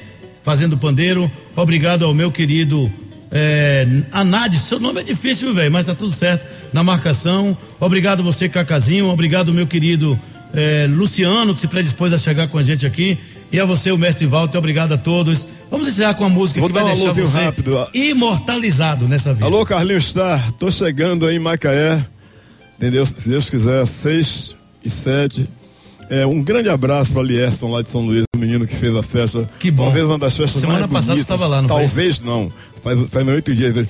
fazendo 0.43 0.77
pandeiro, 0.79 1.31
obrigado 1.55 2.05
ao 2.05 2.15
meu 2.15 2.31
querido 2.31 2.91
é, 3.31 3.87
Anad, 4.13 4.55
seu 4.59 4.79
nome 4.79 5.01
é 5.01 5.05
difícil, 5.05 5.53
velho, 5.53 5.73
mas 5.73 5.87
tá 5.87 5.95
tudo 5.95 6.13
certo, 6.13 6.47
na 6.73 6.85
marcação, 6.85 7.57
obrigado 7.81 8.23
você, 8.23 8.49
Cacazinho, 8.49 9.09
obrigado 9.09 9.53
meu 9.53 9.67
querido 9.67 10.19
é, 10.55 10.87
Luciano, 10.89 11.53
que 11.53 11.61
se 11.61 11.67
predispôs 11.67 12.13
a 12.13 12.19
chegar 12.19 12.47
com 12.47 12.59
a 12.59 12.63
gente 12.63 12.87
aqui, 12.87 13.19
e 13.55 13.61
a 13.61 13.65
você, 13.65 13.93
o 13.93 13.97
mestre 13.97 14.27
Walter, 14.27 14.59
obrigado 14.59 14.95
a 14.95 14.99
todos. 14.99 15.47
Vamos 15.71 15.87
encerrar 15.87 16.15
com 16.15 16.25
a 16.25 16.29
música 16.29 16.59
Vou 16.59 16.69
que 16.69 16.75
dar 16.75 16.83
vai 16.83 16.93
um 16.93 16.97
deixar 16.97 17.13
você 17.13 17.39
rápido. 17.45 17.89
imortalizado 17.95 19.07
nessa 19.07 19.33
vida. 19.33 19.47
Alô, 19.47 19.65
Carlinhos 19.65 20.07
Star, 20.07 20.51
tô 20.53 20.73
chegando 20.73 21.25
aí 21.25 21.37
em 21.37 21.39
Macaé, 21.39 22.05
entendeu? 22.77 23.07
Se 23.07 23.29
Deus 23.29 23.49
quiser, 23.49 23.87
6 23.87 24.57
e 24.85 24.91
7. 24.91 25.49
É, 26.11 26.27
um 26.27 26.43
grande 26.43 26.69
abraço 26.69 27.13
para 27.13 27.23
Lierson 27.23 27.71
lá 27.71 27.81
de 27.81 27.89
São 27.91 28.01
Luís, 28.01 28.25
o 28.35 28.39
menino 28.39 28.67
que 28.67 28.75
fez 28.75 28.95
a 28.97 29.05
festa. 29.05 29.49
Que 29.61 29.71
bom. 29.71 29.85
Talvez 29.85 30.05
uma 30.05 30.19
das 30.19 30.37
festas 30.37 30.61
Semana 30.61 30.81
mais 30.81 30.91
passada 30.93 31.13
bonitas. 31.15 31.27
você 31.29 31.35
estava 31.35 31.47
lá, 31.47 31.63
não? 31.63 31.69
Talvez 31.69 32.21
não. 32.23 32.53
Faz, 32.83 32.99
faz 33.09 33.29
oito 33.29 33.55
dias. 33.55 33.87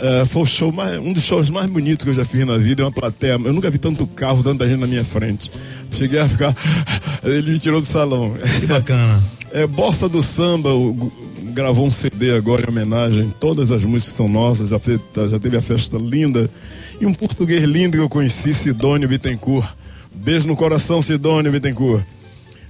É, 0.00 0.24
foi 0.26 0.42
o 0.42 0.46
show 0.46 0.72
mais, 0.72 0.98
um 0.98 1.12
dos 1.12 1.22
shows 1.24 1.50
mais 1.50 1.70
bonitos 1.70 2.04
que 2.04 2.10
eu 2.10 2.14
já 2.14 2.24
fiz 2.24 2.44
na 2.46 2.58
vida. 2.58 2.82
É 2.82 2.84
uma 2.84 2.92
plateia. 2.92 3.32
Eu 3.32 3.52
nunca 3.52 3.70
vi 3.70 3.78
tanto 3.78 4.06
carro, 4.06 4.42
tanta 4.42 4.68
gente 4.68 4.80
na 4.80 4.86
minha 4.86 5.04
frente. 5.04 5.50
Cheguei 5.92 6.18
a 6.18 6.28
ficar. 6.28 6.54
Ele 7.22 7.52
me 7.52 7.58
tirou 7.58 7.80
do 7.80 7.86
salão. 7.86 8.34
Que 8.60 8.66
bacana. 8.66 9.22
É, 9.52 9.66
Bossa 9.66 10.08
do 10.08 10.22
Samba 10.22 10.74
o- 10.74 11.12
gravou 11.54 11.86
um 11.86 11.90
CD 11.90 12.32
agora 12.36 12.62
em 12.66 12.68
homenagem. 12.70 13.32
Todas 13.38 13.70
as 13.70 13.84
músicas 13.84 14.14
são 14.16 14.28
nossas. 14.28 14.70
Já, 14.70 14.78
fe- 14.80 14.98
já 15.30 15.38
teve 15.38 15.56
a 15.56 15.62
festa 15.62 15.96
linda. 15.96 16.50
E 17.00 17.06
um 17.06 17.14
português 17.14 17.62
lindo 17.64 17.96
que 17.96 18.02
eu 18.02 18.08
conheci, 18.08 18.52
Sidônio 18.52 19.08
Bittencourt. 19.08 19.66
Beijo 20.12 20.46
no 20.48 20.56
coração, 20.56 21.00
Sidônio 21.02 21.52
Bittencourt. 21.52 22.02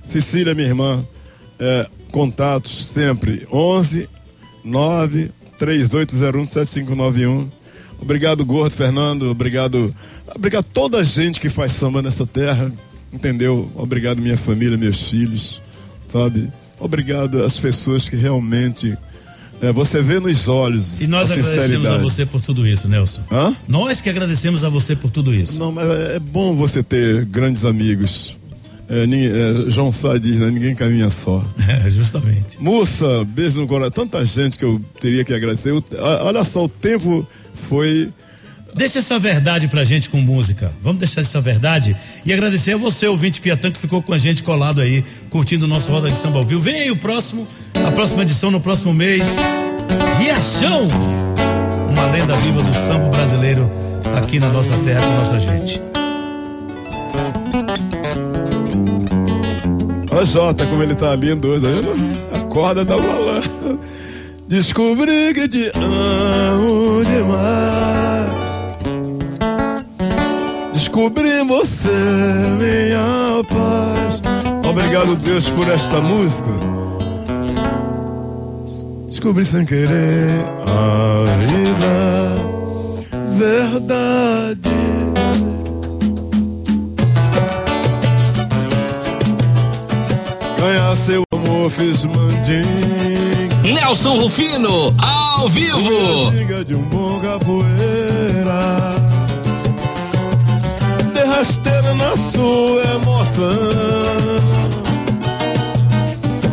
Cecília, 0.02 0.54
minha 0.54 0.68
irmã. 0.68 1.02
É, 1.58 1.86
contatos 2.12 2.84
sempre. 2.86 3.46
11 3.50 4.08
9 4.62 5.30
3801 5.64 6.46
7591. 6.46 7.48
Obrigado, 7.98 8.44
Gordo 8.44 8.74
Fernando. 8.74 9.30
Obrigado. 9.30 9.94
Obrigado 10.34 10.60
a 10.60 10.72
toda 10.74 10.98
a 10.98 11.04
gente 11.04 11.40
que 11.40 11.48
faz 11.48 11.72
samba 11.72 12.02
nessa 12.02 12.26
terra. 12.26 12.70
Entendeu? 13.10 13.70
Obrigado, 13.74 14.20
minha 14.20 14.36
família, 14.36 14.76
meus 14.76 15.06
filhos. 15.06 15.62
Sabe? 16.12 16.50
Obrigado 16.78 17.42
às 17.42 17.58
pessoas 17.58 18.08
que 18.08 18.16
realmente. 18.16 18.94
é, 19.62 19.72
você 19.72 20.02
vê 20.02 20.20
nos 20.20 20.48
olhos. 20.48 21.00
E 21.00 21.06
nós 21.06 21.30
a 21.30 21.34
agradecemos 21.34 21.86
a 21.86 21.98
você 21.98 22.26
por 22.26 22.42
tudo 22.42 22.66
isso, 22.66 22.86
Nelson. 22.86 23.22
Hã? 23.32 23.56
Nós 23.66 24.02
que 24.02 24.10
agradecemos 24.10 24.64
a 24.64 24.68
você 24.68 24.94
por 24.94 25.10
tudo 25.10 25.32
isso. 25.32 25.58
Não, 25.58 25.72
mas 25.72 25.88
é 25.88 26.18
bom 26.18 26.54
você 26.54 26.82
ter 26.82 27.24
grandes 27.24 27.64
amigos. 27.64 28.36
É, 28.88 29.04
é, 29.04 29.70
João 29.70 29.90
Sá 29.90 30.18
diz, 30.18 30.40
né? 30.40 30.50
Ninguém 30.50 30.74
caminha 30.74 31.08
só. 31.10 31.42
É, 31.66 31.88
justamente. 31.90 32.60
Moça, 32.62 33.24
beijo 33.26 33.58
no 33.60 33.66
coração. 33.66 33.90
Tanta 34.06 34.24
gente 34.24 34.58
que 34.58 34.64
eu 34.64 34.80
teria 35.00 35.24
que 35.24 35.32
agradecer. 35.32 35.72
A- 35.98 36.24
olha 36.24 36.44
só, 36.44 36.64
o 36.64 36.68
tempo 36.68 37.26
foi. 37.54 38.10
Deixa 38.74 38.98
essa 38.98 39.18
verdade 39.18 39.68
pra 39.68 39.84
gente 39.84 40.10
com 40.10 40.18
música. 40.18 40.70
Vamos 40.82 40.98
deixar 40.98 41.20
essa 41.20 41.40
verdade 41.40 41.96
e 42.26 42.32
agradecer 42.32 42.72
a 42.72 42.76
você, 42.76 43.06
ouvinte 43.06 43.40
Piatã, 43.40 43.70
que 43.70 43.78
ficou 43.78 44.02
com 44.02 44.12
a 44.12 44.18
gente 44.18 44.42
colado 44.42 44.80
aí, 44.80 45.04
curtindo 45.30 45.64
o 45.64 45.68
nosso 45.68 45.90
Roda 45.92 46.10
de 46.10 46.16
Samba 46.16 46.38
ao 46.38 46.44
vivo. 46.44 46.60
Vem 46.60 46.74
aí 46.82 46.90
o 46.90 46.96
próximo, 46.96 47.46
a 47.86 47.92
próxima 47.92 48.22
edição 48.22 48.50
no 48.50 48.60
próximo 48.60 48.92
mês. 48.92 49.36
Riachão! 50.18 50.88
Uma 51.90 52.06
lenda 52.10 52.36
viva 52.38 52.62
do 52.62 52.74
samba 52.74 53.08
brasileiro 53.10 53.70
aqui 54.16 54.40
na 54.40 54.48
nossa 54.48 54.76
terra 54.78 55.00
com 55.02 55.12
nossa 55.14 55.38
gente. 55.38 55.80
Ó, 60.14 60.24
Jota, 60.24 60.64
como 60.66 60.82
ele 60.82 60.94
tá 60.94 61.14
lindo 61.16 61.48
hoje. 61.48 61.62
tá 61.62 61.68
vendo? 61.70 61.92
A 62.32 62.40
corda 62.48 62.84
tá 62.84 62.94
falando. 62.96 63.80
Descobri 64.48 65.34
que 65.34 65.48
te 65.48 65.72
amo 65.74 67.04
demais. 67.04 68.62
Descobri 70.72 71.44
você, 71.46 71.88
minha 72.58 73.42
paz. 73.44 74.22
Obrigado, 74.68 75.16
Deus, 75.16 75.48
por 75.48 75.66
esta 75.68 76.00
música. 76.00 76.50
Descobri 79.06 79.44
sem 79.44 79.64
querer 79.64 80.44
a 80.66 81.24
vida, 81.46 82.36
verdade. 83.36 84.83
Ganhar 90.64 90.96
seu 90.96 91.22
amor, 91.30 91.70
fiz 91.70 92.06
mandinga. 92.06 93.74
Nelson 93.74 94.16
Rufino, 94.16 94.94
ao 94.98 95.46
vivo. 95.50 96.32
Ginga 96.32 96.64
de 96.64 96.74
um 96.74 96.80
bom 96.84 97.20
capoeira. 97.20 98.94
De 101.12 101.22
rasteira 101.22 101.92
na 101.92 102.16
sua 102.32 102.82
emoção. 102.94 103.44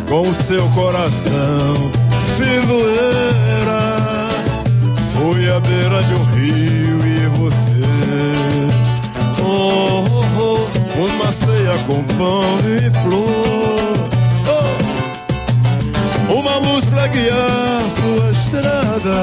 Com 0.06 0.28
o 0.28 0.34
seu 0.34 0.68
coração 0.72 1.90
filoeira. 2.36 3.80
Fui 5.14 5.50
à 5.50 5.58
beira 5.58 6.02
de 6.02 6.12
um 6.12 6.24
rio 6.34 7.00
e 7.06 7.26
você. 7.38 7.88
Oh, 9.40 10.04
oh, 10.38 10.68
oh, 10.98 11.00
uma 11.00 11.32
ceia 11.32 11.78
com 11.86 12.04
pão 12.18 12.42
e 12.76 12.90
flor. 13.00 13.81
Pra 17.02 17.08
guiar 17.08 17.82
sua 17.96 18.30
estrada. 18.30 19.16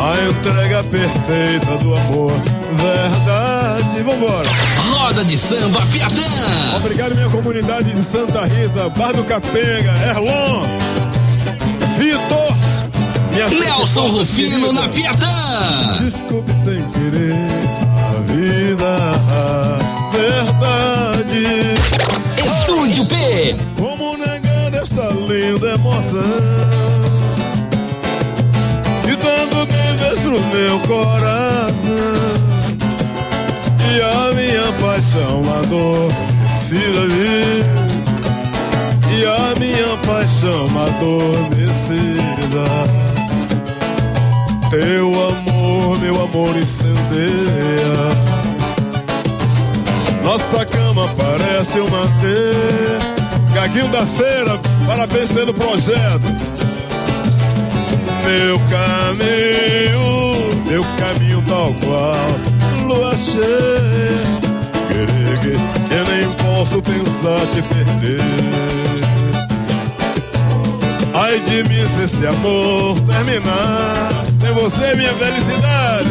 A 0.00 0.30
entrega 0.30 0.82
perfeita 0.84 1.76
do 1.78 1.94
amor, 1.94 2.32
verdade. 2.72 4.02
Vambora. 4.02 4.48
Roda 4.90 5.24
de 5.24 5.36
samba 5.36 5.80
Piatã. 5.92 6.76
Obrigado, 6.76 7.14
minha 7.14 7.28
comunidade 7.28 7.92
de 7.92 8.02
Santa 8.02 8.44
Rita, 8.44 8.88
Bar 8.90 9.12
do 9.12 9.24
Capenga, 9.24 9.92
Erlon, 10.08 10.64
Vitor, 11.98 12.56
minha 13.32 13.48
Nelson 13.48 14.08
Rufino 14.08 14.72
na 14.72 14.88
Piatã. 14.88 15.98
Desculpe 16.00 16.52
sem 16.64 16.82
querer 16.92 17.36
a 17.98 18.20
vida, 18.32 18.86
a 19.32 20.10
verdade. 20.12 21.46
Estúdio 22.38 23.06
P. 23.06 23.75
Linda 25.26 25.74
emoção? 25.74 26.22
E 29.04 29.16
dando 29.16 29.66
beijos 29.66 30.20
pro 30.20 30.40
meu 30.40 30.78
coração. 30.86 31.76
E 33.82 34.00
a 34.00 34.34
minha 34.34 34.72
paixão 34.80 35.42
adormecida 35.58 37.06
vir. 37.08 37.64
E 39.10 39.24
a 39.26 39.58
minha 39.58 39.96
paixão 40.06 40.68
adormecida. 40.86 42.66
Teu 44.70 45.08
amor, 45.08 45.98
meu 45.98 46.22
amor 46.22 46.56
incendeia. 46.56 46.96
Nossa 50.22 50.64
cama 50.66 51.08
parece 51.16 51.80
uma 51.80 52.06
teia. 52.20 53.05
Gaguinho 53.56 53.88
da 53.88 54.04
feira, 54.04 54.60
parabéns 54.86 55.32
pelo 55.32 55.54
projeto. 55.54 56.26
Meu 58.22 58.58
caminho, 58.68 60.62
meu 60.66 60.84
caminho 60.98 61.42
tal 61.48 61.72
qual 61.82 62.86
lua 62.86 63.16
cheia. 63.16 64.36
Eu 65.90 66.04
nem 66.04 66.28
posso 66.34 66.82
pensar 66.82 67.46
te 67.46 67.62
perder. 67.62 68.20
Ai 71.14 71.40
de 71.40 71.62
mim 71.66 71.88
se 71.96 72.04
esse 72.04 72.26
amor 72.26 73.00
terminar, 73.06 74.10
sem 74.38 74.52
você 74.52 74.96
minha 74.96 75.14
felicidade 75.14 76.10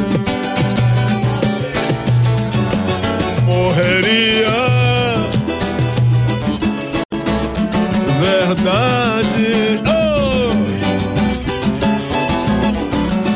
morreria. 3.45 4.74
Oh! 8.67 10.51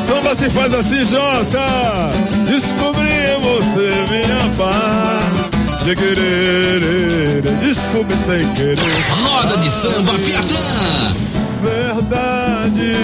Samba 0.06 0.34
se 0.34 0.50
faz 0.50 0.74
assim, 0.74 1.04
Jota. 1.04 2.10
Descobri 2.48 3.08
em 3.08 3.40
você 3.40 4.04
minha 4.10 4.50
paz. 4.56 5.50
De 5.84 5.96
querer, 5.96 7.42
desculpe 7.60 8.14
sem 8.26 8.52
querer. 8.52 8.78
Roda 9.22 9.56
de 9.56 9.70
samba 9.70 10.12
Piatã. 10.14 11.14
Verdade. 11.62 12.94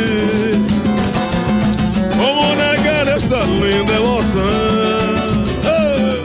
Como 2.17 2.55
negar 2.55 3.09
esta 3.09 3.39
linda 3.39 3.93
emoção? 3.95 5.47
Oh, 5.65 6.23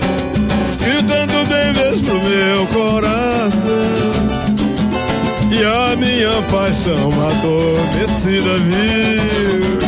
que 0.78 1.04
tanto 1.04 1.46
bem 1.48 1.74
fez 1.74 2.02
pro 2.02 2.22
meu 2.22 2.68
coração. 2.68 3.21
Minha 6.22 6.42
paixão 6.44 7.10
adormecida 7.30 8.60
viu. 8.60 9.82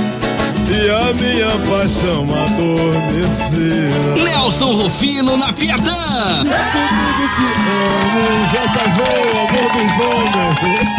E 0.65 0.89
a 0.89 1.13
minha 1.13 1.59
paixão 1.69 2.23
adormecida. 2.34 4.15
Nelson 4.23 4.71
Rufino 4.71 5.38
na 5.38 5.53
Piatã. 5.53 6.43
Descobri 6.43 7.13
que 7.19 7.27
te 7.36 7.45
amo, 7.69 8.25
já 8.51 8.63
tá 8.73 8.84
bom, 8.97 9.21
amor 9.41 9.69
dos 9.73 9.91
homens. 10.07 10.89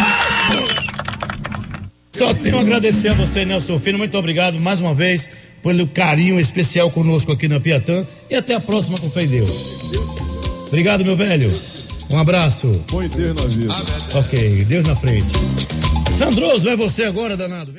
Só 2.12 2.32
tenho 2.32 2.59
a 2.59 2.61
agradecer 2.61 3.09
a 3.09 3.14
você, 3.14 3.45
Nelson 3.45 3.80
Filho. 3.80 3.99
Muito 3.99 4.16
obrigado 4.16 4.61
mais 4.61 4.80
uma 4.80 4.95
vez 4.95 5.28
pelo 5.64 5.89
carinho 5.89 6.39
especial 6.39 6.93
conosco 6.93 7.32
aqui 7.32 7.49
na 7.49 7.59
Piatã. 7.59 8.07
E 8.30 8.37
até 8.37 8.55
a 8.55 8.61
próxima 8.61 8.99
com 8.99 9.11
fé 9.11 9.24
em 9.24 9.28
Deus. 9.28 9.91
Obrigado, 10.68 11.05
meu 11.05 11.16
velho. 11.16 11.74
Um 12.11 12.19
abraço. 12.19 12.81
Põe 12.87 13.09
Deus 13.09 13.35
na 13.35 13.47
vida. 13.47 13.75
Ok, 14.15 14.65
Deus 14.65 14.87
na 14.87 14.95
frente. 14.97 15.33
Sandroso, 16.11 16.69
é 16.69 16.77
você 16.77 17.05
agora, 17.05 17.37
danado. 17.37 17.73